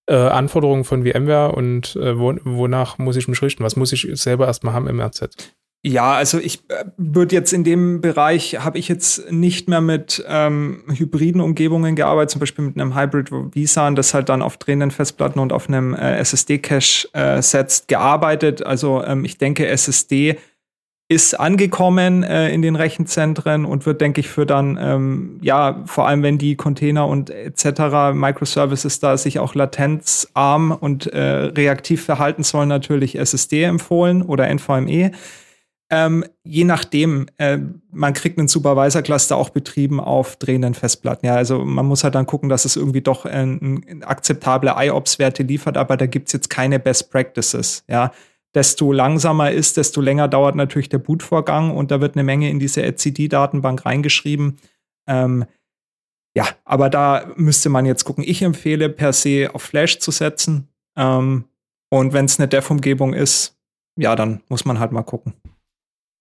äh, 0.07 0.15
Anforderung 0.15 0.83
von 0.83 1.03
VMware 1.03 1.53
und 1.53 1.95
äh, 1.95 2.17
wo, 2.17 2.35
wonach 2.43 2.97
muss 2.97 3.15
ich 3.15 3.27
mich 3.27 3.41
richten? 3.41 3.63
Was 3.63 3.75
muss 3.75 3.91
ich 3.93 4.07
selber 4.13 4.47
erstmal 4.47 4.73
haben 4.73 4.87
im 4.87 5.01
RZ? 5.01 5.53
Ja, 5.87 6.13
also 6.13 6.39
ich 6.39 6.67
äh, 6.69 6.85
würde 6.97 7.35
jetzt 7.35 7.53
in 7.53 7.63
dem 7.63 8.01
Bereich, 8.01 8.57
habe 8.57 8.79
ich 8.79 8.87
jetzt 8.87 9.31
nicht 9.31 9.69
mehr 9.69 9.81
mit 9.81 10.25
ähm, 10.27 10.81
hybriden 10.91 11.41
Umgebungen 11.41 11.95
gearbeitet, 11.95 12.31
zum 12.31 12.39
Beispiel 12.39 12.65
mit 12.65 12.75
einem 12.75 12.95
Hybrid 12.95 13.29
vSAN, 13.53 13.95
das 13.95 14.15
halt 14.15 14.29
dann 14.29 14.41
auf 14.41 14.57
drehenden 14.57 14.89
Festplatten 14.89 15.37
und 15.37 15.53
auf 15.53 15.67
einem 15.67 15.93
äh, 15.93 16.17
SSD-Cache 16.17 17.07
äh, 17.13 17.39
setzt, 17.43 17.87
gearbeitet. 17.87 18.65
Also 18.65 19.03
ähm, 19.03 19.25
ich 19.25 19.37
denke, 19.37 19.67
SSD 19.67 20.39
ist 21.07 21.39
angekommen 21.39 22.23
äh, 22.23 22.49
in 22.49 22.63
den 22.63 22.75
Rechenzentren 22.75 23.65
und 23.65 23.85
wird, 23.85 24.01
denke 24.01 24.21
ich, 24.21 24.27
für 24.27 24.47
dann, 24.47 24.77
ähm, 24.81 25.37
ja, 25.41 25.83
vor 25.85 26.07
allem 26.07 26.23
wenn 26.23 26.39
die 26.39 26.55
Container 26.55 27.07
und 27.07 27.29
etc. 27.29 28.13
Microservices 28.13 28.99
da 28.99 29.15
sich 29.15 29.37
auch 29.37 29.53
latenzarm 29.53 30.71
und 30.71 31.05
äh, 31.07 31.19
reaktiv 31.19 32.03
verhalten 32.03 32.43
sollen, 32.43 32.69
natürlich 32.69 33.19
SSD 33.19 33.63
empfohlen 33.63 34.23
oder 34.23 34.49
NVMe. 34.51 35.11
Ähm, 35.91 36.25
je 36.43 36.63
nachdem, 36.63 37.27
äh, 37.37 37.59
man 37.91 38.13
kriegt 38.13 38.39
einen 38.39 38.47
Supervisor-Cluster 38.47 39.37
auch 39.37 39.51
betrieben 39.51 39.99
auf 39.99 40.37
drehenden 40.37 40.73
Festplatten. 40.73 41.27
Ja, 41.27 41.35
also 41.35 41.63
man 41.63 41.85
muss 41.85 42.03
halt 42.03 42.15
dann 42.15 42.25
gucken, 42.25 42.49
dass 42.49 42.65
es 42.65 42.75
irgendwie 42.75 43.01
doch 43.01 43.25
ein 43.25 44.03
akzeptable 44.03 44.73
IOPS-Werte 44.75 45.43
liefert, 45.43 45.77
aber 45.77 45.97
da 45.97 46.07
gibt's 46.07 46.33
jetzt 46.33 46.49
keine 46.49 46.79
Best 46.79 47.11
Practices. 47.11 47.83
Ja, 47.87 48.11
desto 48.55 48.91
langsamer 48.91 49.51
ist, 49.51 49.77
desto 49.77 50.01
länger 50.01 50.27
dauert 50.27 50.55
natürlich 50.55 50.89
der 50.89 50.97
Bootvorgang 50.97 51.75
und 51.75 51.91
da 51.91 52.01
wird 52.01 52.15
eine 52.15 52.23
Menge 52.23 52.49
in 52.49 52.59
diese 52.59 52.81
etcd-Datenbank 52.83 53.85
reingeschrieben. 53.85 54.57
Ähm, 55.07 55.45
ja, 56.35 56.47
aber 56.63 56.89
da 56.89 57.31
müsste 57.35 57.69
man 57.69 57.85
jetzt 57.85 58.05
gucken. 58.05 58.23
Ich 58.25 58.41
empfehle 58.41 58.89
per 58.89 59.13
se 59.13 59.51
auf 59.53 59.61
Flash 59.61 59.99
zu 59.99 60.11
setzen. 60.11 60.67
Ähm, 60.97 61.45
und 61.89 62.13
wenn 62.13 62.25
es 62.25 62.39
eine 62.39 62.47
Dev-Umgebung 62.47 63.13
ist, 63.13 63.57
ja, 63.97 64.15
dann 64.15 64.41
muss 64.49 64.65
man 64.65 64.79
halt 64.79 64.91
mal 64.91 65.03
gucken 65.03 65.33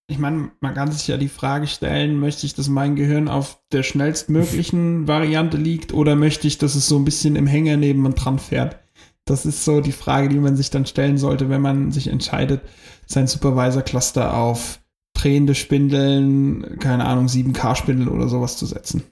ich 0.07 0.19
meine, 0.19 0.51
man 0.59 0.75
kann 0.75 0.91
sich 0.91 1.07
ja 1.07 1.17
die 1.17 1.29
Frage 1.29 1.67
stellen, 1.67 2.19
möchte 2.19 2.45
ich, 2.45 2.53
dass 2.53 2.69
mein 2.69 2.95
Gehirn 2.95 3.27
auf 3.27 3.59
der 3.71 3.81
schnellstmöglichen 3.81 5.07
Variante 5.07 5.57
liegt 5.57 5.93
oder 5.93 6.15
möchte 6.15 6.47
ich, 6.47 6.57
dass 6.57 6.75
es 6.75 6.87
so 6.87 6.97
ein 6.97 7.05
bisschen 7.05 7.35
im 7.35 7.47
Hänger 7.47 7.77
neben 7.77 8.05
und 8.05 8.13
dran 8.13 8.37
fährt? 8.37 8.77
Das 9.25 9.45
ist 9.45 9.65
so 9.65 9.81
die 9.81 9.91
Frage, 9.91 10.29
die 10.29 10.39
man 10.39 10.55
sich 10.55 10.69
dann 10.69 10.85
stellen 10.85 11.17
sollte, 11.17 11.49
wenn 11.49 11.61
man 11.61 11.91
sich 11.91 12.07
entscheidet, 12.07 12.61
sein 13.07 13.27
Supervisor-Cluster 13.27 14.35
auf 14.37 14.79
drehende 15.15 15.55
Spindeln, 15.55 16.77
keine 16.79 17.05
Ahnung, 17.05 17.25
7K-Spindeln 17.25 18.09
oder 18.09 18.27
sowas 18.27 18.57
zu 18.57 18.65
setzen. 18.67 19.03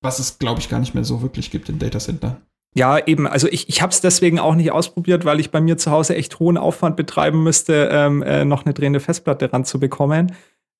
Was 0.00 0.18
es, 0.18 0.38
glaube 0.38 0.60
ich, 0.60 0.68
gar 0.68 0.80
nicht 0.80 0.94
mehr 0.94 1.04
so 1.04 1.22
wirklich 1.22 1.50
gibt 1.50 1.68
in 1.68 1.78
Datacenter. 1.78 2.40
Ja, 2.74 2.98
eben. 3.06 3.26
Also 3.26 3.46
ich, 3.48 3.68
ich 3.68 3.82
habe 3.82 3.92
es 3.92 4.00
deswegen 4.00 4.38
auch 4.38 4.54
nicht 4.54 4.72
ausprobiert, 4.72 5.24
weil 5.24 5.40
ich 5.40 5.50
bei 5.50 5.60
mir 5.60 5.76
zu 5.78 5.90
Hause 5.90 6.16
echt 6.16 6.40
hohen 6.40 6.56
Aufwand 6.56 6.96
betreiben 6.96 7.42
müsste, 7.42 7.88
ähm, 7.92 8.22
äh, 8.22 8.44
noch 8.44 8.64
eine 8.64 8.74
drehende 8.74 9.00
Festplatte 9.00 9.52
ranzubekommen. 9.52 10.32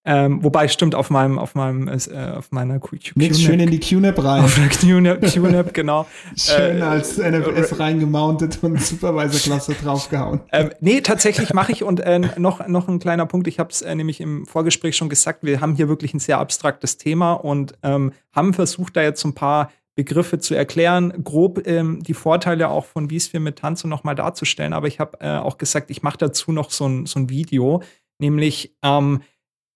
Ähm, 0.06 0.44
wobei 0.44 0.68
stimmt 0.68 0.94
auf 0.94 1.08
meinem 1.08 1.38
auf 1.38 1.54
meinem 1.54 1.88
äh, 1.88 2.32
auf 2.36 2.52
meiner 2.52 2.78
Nix 3.14 3.40
schön 3.40 3.58
in 3.58 3.70
die 3.70 3.80
QNAP 3.80 4.22
rein. 4.22 4.44
Auf 4.44 4.56
der 4.56 4.68
QNAP, 4.68 5.22
QNAP 5.22 5.72
genau. 5.74 6.06
schön 6.36 6.78
äh, 6.78 6.82
als 6.82 7.16
NFS 7.16 7.72
äh, 7.72 7.74
reingemountet 7.76 8.58
und 8.62 8.82
Supervisor-Klasse 8.82 9.74
draufgehauen. 9.82 10.40
Ähm, 10.52 10.70
nee, 10.80 11.00
tatsächlich 11.00 11.54
mache 11.54 11.72
ich 11.72 11.82
und 11.82 12.00
äh, 12.00 12.18
noch 12.18 12.68
noch 12.68 12.86
ein 12.86 12.98
kleiner 12.98 13.24
Punkt. 13.24 13.46
Ich 13.48 13.58
habe 13.58 13.70
es 13.70 13.80
äh, 13.80 13.94
nämlich 13.94 14.20
im 14.20 14.44
Vorgespräch 14.44 14.94
schon 14.94 15.08
gesagt. 15.08 15.42
Wir 15.42 15.62
haben 15.62 15.74
hier 15.74 15.88
wirklich 15.88 16.12
ein 16.12 16.20
sehr 16.20 16.38
abstraktes 16.38 16.98
Thema 16.98 17.32
und 17.32 17.72
ähm, 17.82 18.12
haben 18.32 18.52
versucht, 18.52 18.96
da 18.96 19.02
jetzt 19.02 19.22
so 19.22 19.28
ein 19.28 19.34
paar 19.34 19.70
Begriffe 19.94 20.38
zu 20.38 20.54
erklären, 20.54 21.14
grob 21.22 21.66
ähm, 21.66 22.02
die 22.02 22.14
Vorteile 22.14 22.68
auch 22.68 22.84
von 22.84 23.08
vSphere 23.08 23.40
mit 23.40 23.60
Tanzo 23.60 23.88
nochmal 23.88 24.16
darzustellen. 24.16 24.72
Aber 24.72 24.88
ich 24.88 25.00
habe 25.00 25.18
äh, 25.20 25.38
auch 25.38 25.56
gesagt, 25.56 25.90
ich 25.90 26.02
mache 26.02 26.18
dazu 26.18 26.52
noch 26.52 26.70
so 26.70 26.86
ein, 26.86 27.06
so 27.06 27.20
ein 27.20 27.30
Video, 27.30 27.82
nämlich 28.18 28.74
ähm, 28.82 29.22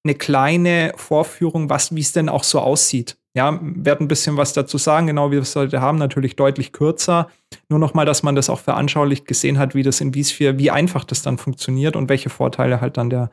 eine 0.09 0.17
kleine 0.17 0.93
Vorführung, 0.97 1.69
was 1.71 1.95
wie 1.95 2.01
es 2.01 2.13
denn 2.13 2.29
auch 2.29 2.45
so 2.45 2.61
aussieht. 2.61 3.17
Ja, 3.35 3.59
werde 3.63 4.03
ein 4.03 4.09
bisschen 4.09 4.37
was 4.37 4.53
dazu 4.53 4.79
sagen, 4.79 5.07
genau 5.07 5.29
wie 5.29 5.35
wir 5.35 5.43
es 5.43 5.55
heute 5.55 5.81
haben, 5.81 5.99
natürlich 5.99 6.35
deutlich 6.35 6.73
kürzer. 6.73 7.29
Nur 7.69 7.79
nochmal, 7.79 8.07
dass 8.07 8.23
man 8.23 8.35
das 8.35 8.51
auch 8.51 8.59
veranschaulicht 8.59 9.27
gesehen 9.27 9.59
hat, 9.59 9.75
wie 9.75 9.83
das 9.83 10.01
in 10.01 10.13
vSphere, 10.13 10.59
wie 10.59 10.71
einfach 10.71 11.05
das 11.05 11.23
dann 11.23 11.39
funktioniert 11.39 11.95
und 11.95 12.09
welche 12.09 12.31
Vorteile 12.31 12.81
halt 12.81 12.97
dann 12.97 13.11
der 13.11 13.31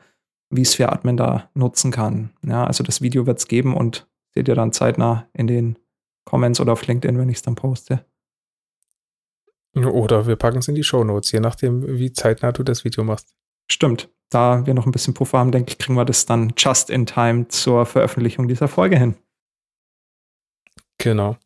vSphere-Admin 0.54 1.16
da 1.16 1.50
nutzen 1.54 1.90
kann. 1.90 2.30
Ja, 2.46 2.64
also 2.64 2.84
das 2.84 3.00
Video 3.00 3.26
wird 3.26 3.38
es 3.38 3.48
geben 3.48 3.74
und 3.74 4.06
seht 4.34 4.48
ihr 4.48 4.54
dann 4.54 4.72
zeitnah 4.72 5.26
in 5.32 5.46
den 5.46 5.78
Comments 6.24 6.60
oder 6.60 6.74
auf 6.74 6.86
LinkedIn, 6.86 7.18
wenn 7.18 7.28
ich 7.28 7.36
es 7.36 7.42
dann 7.42 7.54
poste. 7.54 8.04
Oder 9.74 10.26
wir 10.26 10.36
packen 10.36 10.58
es 10.58 10.68
in 10.68 10.74
die 10.74 10.84
Show 10.84 11.04
Notes, 11.04 11.32
je 11.32 11.40
nachdem, 11.40 11.98
wie 11.98 12.12
zeitnah 12.12 12.52
du 12.52 12.62
das 12.62 12.84
Video 12.84 13.02
machst. 13.02 13.34
Stimmt. 13.70 14.08
Da 14.30 14.66
wir 14.66 14.74
noch 14.74 14.86
ein 14.86 14.92
bisschen 14.92 15.14
Puffer 15.14 15.38
haben, 15.38 15.52
denke 15.52 15.70
ich, 15.70 15.78
kriegen 15.78 15.94
wir 15.94 16.04
das 16.04 16.26
dann 16.26 16.52
just 16.56 16.90
in 16.90 17.06
time 17.06 17.48
zur 17.48 17.86
Veröffentlichung 17.86 18.48
dieser 18.48 18.68
Folge 18.68 18.98
hin. 18.98 19.14
Genau. 20.98 21.36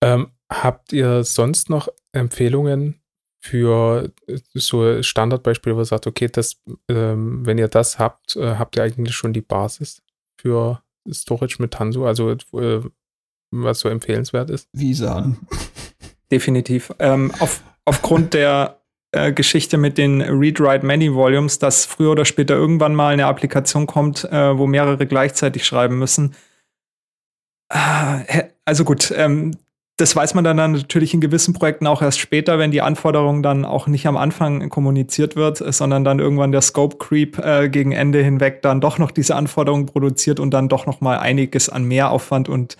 Ähm, 0.00 0.30
habt 0.50 0.92
ihr 0.92 1.24
sonst 1.24 1.68
noch 1.68 1.88
Empfehlungen 2.12 3.00
für 3.40 4.12
so 4.54 5.02
Standardbeispiele, 5.02 5.76
wo 5.76 5.80
ihr 5.80 5.84
sagt, 5.84 6.06
okay, 6.06 6.28
das, 6.28 6.60
ähm, 6.88 7.44
wenn 7.44 7.58
ihr 7.58 7.68
das 7.68 7.98
habt, 7.98 8.36
äh, 8.36 8.56
habt 8.56 8.76
ihr 8.76 8.82
eigentlich 8.82 9.16
schon 9.16 9.32
die 9.32 9.40
Basis 9.40 10.02
für 10.40 10.82
Storage 11.10 11.56
mit 11.58 11.72
Tanzu? 11.72 12.04
Also 12.04 12.30
äh, 12.30 12.80
was 13.50 13.80
so 13.80 13.88
empfehlenswert 13.88 14.50
ist? 14.50 14.68
Visan. 14.72 15.38
Definitiv. 16.30 16.92
Ähm, 16.98 17.32
auf, 17.38 17.62
aufgrund 17.84 18.34
der 18.34 18.77
äh, 19.12 19.32
Geschichte 19.32 19.78
mit 19.78 19.98
den 19.98 20.20
Read-Write-Many-Volumes, 20.20 21.58
dass 21.58 21.86
früher 21.86 22.12
oder 22.12 22.24
später 22.24 22.54
irgendwann 22.54 22.94
mal 22.94 23.12
eine 23.12 23.26
Applikation 23.26 23.86
kommt, 23.86 24.24
äh, 24.24 24.58
wo 24.58 24.66
mehrere 24.66 25.06
gleichzeitig 25.06 25.64
schreiben 25.64 25.98
müssen. 25.98 26.34
Äh, 27.70 28.44
also 28.64 28.84
gut, 28.84 29.12
ähm, 29.16 29.52
das 29.98 30.14
weiß 30.14 30.34
man 30.34 30.44
dann, 30.44 30.56
natürlich 30.56 31.12
in 31.12 31.20
gewissen 31.20 31.54
Projekten 31.54 31.88
auch 31.88 32.02
erst 32.02 32.20
später, 32.20 32.58
wenn 32.58 32.70
die 32.70 32.82
Anforderung 32.82 33.42
dann 33.42 33.64
auch 33.64 33.88
nicht 33.88 34.06
am 34.06 34.16
Anfang 34.16 34.68
kommuniziert 34.68 35.34
wird, 35.34 35.56
sondern 35.74 36.04
dann 36.04 36.20
irgendwann 36.20 36.52
der 36.52 36.62
Scope 36.62 36.98
Creep 36.98 37.38
äh, 37.38 37.68
gegen 37.68 37.90
Ende 37.90 38.22
hinweg 38.22 38.62
dann 38.62 38.80
doch 38.80 38.98
noch 38.98 39.10
diese 39.10 39.34
Anforderungen 39.34 39.86
produziert 39.86 40.38
und 40.38 40.52
dann 40.52 40.68
doch 40.68 40.86
noch 40.86 41.00
mal 41.00 41.18
einiges 41.18 41.68
an 41.68 41.84
Mehraufwand 41.84 42.48
und 42.48 42.76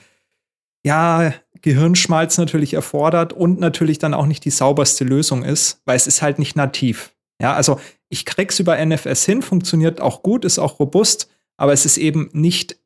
ja, 0.84 1.32
Gehirnschmalz 1.62 2.38
natürlich 2.38 2.74
erfordert 2.74 3.32
und 3.32 3.60
natürlich 3.60 3.98
dann 3.98 4.14
auch 4.14 4.26
nicht 4.26 4.44
die 4.44 4.50
sauberste 4.50 5.04
Lösung 5.04 5.42
ist, 5.44 5.80
weil 5.84 5.96
es 5.96 6.06
ist 6.06 6.22
halt 6.22 6.38
nicht 6.38 6.56
nativ. 6.56 7.14
Ja, 7.40 7.54
also 7.54 7.80
ich 8.08 8.24
krieg's 8.24 8.58
über 8.58 8.84
NFS 8.84 9.24
hin, 9.24 9.42
funktioniert 9.42 10.00
auch 10.00 10.22
gut, 10.22 10.44
ist 10.44 10.58
auch 10.58 10.80
robust, 10.80 11.30
aber 11.56 11.72
es 11.72 11.84
ist 11.84 11.98
eben 11.98 12.30
nicht 12.32 12.76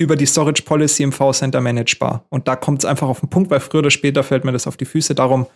über 0.00 0.16
die 0.16 0.26
Storage 0.26 0.62
Policy 0.62 1.02
im 1.02 1.12
V-Center 1.12 1.60
managebar. 1.60 2.24
Und 2.30 2.46
da 2.46 2.56
kommt 2.56 2.80
es 2.80 2.84
einfach 2.84 3.08
auf 3.08 3.20
den 3.20 3.30
Punkt, 3.30 3.50
weil 3.50 3.60
früher 3.60 3.80
oder 3.80 3.90
später 3.90 4.22
fällt 4.22 4.44
mir 4.44 4.52
das 4.52 4.66
auf 4.66 4.76
die 4.76 4.84
Füße. 4.84 5.14
Darum 5.14 5.46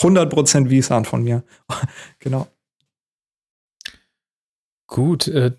100% 0.00 0.82
vSAN 0.82 1.04
von 1.04 1.22
mir. 1.22 1.44
genau. 2.18 2.48
Gut, 4.88 5.28
äh, 5.28 5.52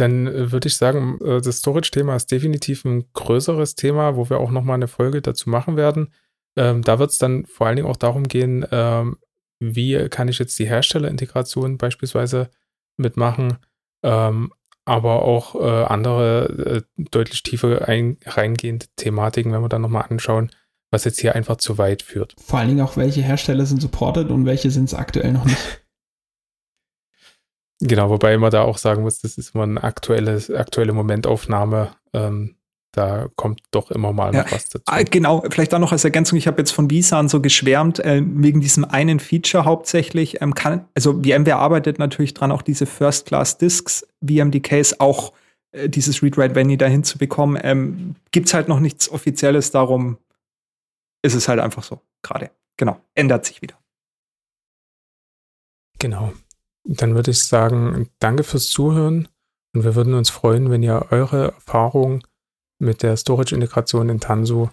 dann 0.00 0.26
äh, 0.26 0.52
würde 0.52 0.68
ich 0.68 0.76
sagen, 0.76 1.18
äh, 1.22 1.40
das 1.40 1.58
Storage-Thema 1.58 2.16
ist 2.16 2.30
definitiv 2.30 2.84
ein 2.84 3.04
größeres 3.12 3.74
Thema, 3.74 4.16
wo 4.16 4.28
wir 4.30 4.38
auch 4.38 4.50
nochmal 4.50 4.76
eine 4.76 4.88
Folge 4.88 5.22
dazu 5.22 5.50
machen 5.50 5.76
werden. 5.76 6.12
Ähm, 6.56 6.82
da 6.82 6.98
wird 6.98 7.10
es 7.10 7.18
dann 7.18 7.46
vor 7.46 7.66
allen 7.66 7.76
Dingen 7.76 7.88
auch 7.88 7.96
darum 7.96 8.24
gehen, 8.24 8.66
ähm, 8.70 9.18
wie 9.60 10.08
kann 10.08 10.28
ich 10.28 10.38
jetzt 10.38 10.58
die 10.58 10.68
Herstellerintegration 10.68 11.78
beispielsweise 11.78 12.50
mitmachen, 12.96 13.58
ähm, 14.02 14.52
aber 14.84 15.22
auch 15.22 15.54
äh, 15.54 15.84
andere 15.84 16.82
äh, 16.96 17.04
deutlich 17.10 17.42
tiefer 17.42 17.86
ein, 17.86 18.16
reingehende 18.24 18.86
Thematiken, 18.96 19.52
wenn 19.52 19.62
wir 19.62 19.68
dann 19.68 19.82
nochmal 19.82 20.06
anschauen, 20.08 20.50
was 20.90 21.04
jetzt 21.04 21.20
hier 21.20 21.34
einfach 21.34 21.56
zu 21.56 21.78
weit 21.78 22.02
führt. 22.02 22.34
Vor 22.38 22.58
allen 22.58 22.68
Dingen 22.68 22.80
auch, 22.80 22.96
welche 22.96 23.22
Hersteller 23.22 23.66
sind 23.66 23.80
supported 23.80 24.30
und 24.30 24.46
welche 24.46 24.70
sind 24.70 24.84
es 24.84 24.94
aktuell 24.94 25.32
noch 25.32 25.44
nicht. 25.44 25.58
Genau, 27.80 28.10
wobei 28.10 28.36
man 28.36 28.50
da 28.50 28.62
auch 28.62 28.78
sagen 28.78 29.02
muss, 29.02 29.20
das 29.20 29.38
ist 29.38 29.54
immer 29.54 29.64
eine 29.64 29.82
aktuelle, 29.82 30.38
aktuelle 30.56 30.92
Momentaufnahme. 30.92 31.90
Ähm, 32.12 32.56
da 32.92 33.28
kommt 33.36 33.62
doch 33.70 33.90
immer 33.90 34.12
mal 34.12 34.34
ja. 34.34 34.42
noch 34.42 34.52
was 34.52 34.68
dazu. 34.68 34.84
Ah, 34.86 35.02
genau, 35.02 35.44
vielleicht 35.48 35.72
auch 35.72 35.78
noch 35.78 35.92
als 35.92 36.04
Ergänzung, 36.04 36.36
ich 36.36 36.46
habe 36.46 36.58
jetzt 36.58 36.72
von 36.72 36.90
Visan 36.90 37.28
so 37.28 37.40
geschwärmt, 37.40 38.00
äh, 38.00 38.20
wegen 38.24 38.60
diesem 38.60 38.84
einen 38.84 39.20
Feature 39.20 39.64
hauptsächlich. 39.64 40.42
Ähm, 40.42 40.54
kann, 40.54 40.88
also 40.94 41.22
VMware 41.22 41.56
arbeitet 41.56 41.98
natürlich 41.98 42.34
dran, 42.34 42.52
auch 42.52 42.62
diese 42.62 42.86
First-Class-Disks, 42.86 44.06
VMDKs, 44.26 44.98
auch 44.98 45.32
äh, 45.72 45.88
dieses 45.88 46.22
Read-Write-Venue 46.22 46.76
dahin 46.76 47.04
zu 47.04 47.16
bekommen. 47.16 47.58
Ähm, 47.62 48.16
Gibt 48.32 48.48
es 48.48 48.54
halt 48.54 48.68
noch 48.68 48.80
nichts 48.80 49.08
Offizielles, 49.08 49.70
darum 49.70 50.18
ist 51.22 51.34
es 51.34 51.48
halt 51.48 51.60
einfach 51.60 51.84
so 51.84 52.00
gerade. 52.22 52.50
Genau, 52.76 53.00
ändert 53.14 53.44
sich 53.46 53.62
wieder. 53.62 53.78
Genau. 55.98 56.32
Dann 56.92 57.14
würde 57.14 57.30
ich 57.30 57.44
sagen, 57.44 58.08
danke 58.18 58.42
fürs 58.42 58.68
Zuhören 58.68 59.28
und 59.74 59.84
wir 59.84 59.94
würden 59.94 60.14
uns 60.14 60.28
freuen, 60.28 60.70
wenn 60.70 60.82
ihr 60.82 61.06
eure 61.10 61.52
Erfahrungen 61.52 62.22
mit 62.80 63.04
der 63.04 63.16
Storage-Integration 63.16 64.08
in 64.08 64.18
Tanzu 64.18 64.70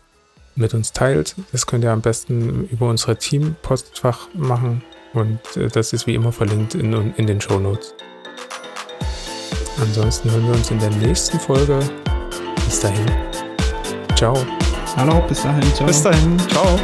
mit 0.55 0.73
uns 0.73 0.93
teilt. 0.93 1.35
Das 1.51 1.67
könnt 1.67 1.83
ihr 1.83 1.91
am 1.91 2.01
besten 2.01 2.67
über 2.71 2.89
unsere 2.89 3.17
Team-Postfach 3.17 4.29
machen 4.33 4.83
und 5.13 5.39
äh, 5.55 5.67
das 5.67 5.93
ist 5.93 6.07
wie 6.07 6.15
immer 6.15 6.31
verlinkt 6.31 6.73
in, 6.73 7.13
in 7.13 7.27
den 7.27 7.39
Show 7.39 7.59
Notes. 7.59 7.93
Ansonsten 9.79 10.31
hören 10.31 10.47
wir 10.47 10.53
uns 10.53 10.71
in 10.71 10.79
der 10.79 10.89
nächsten 10.89 11.39
Folge. 11.39 11.79
Bis 12.65 12.79
dahin. 12.79 13.05
Ciao. 14.15 14.35
Hallo, 14.95 15.23
bis 15.27 15.43
dahin. 15.43 15.73
Ciao. 15.75 15.85
Bis 15.85 16.01
dahin. 16.01 16.39
Ciao. 16.49 16.79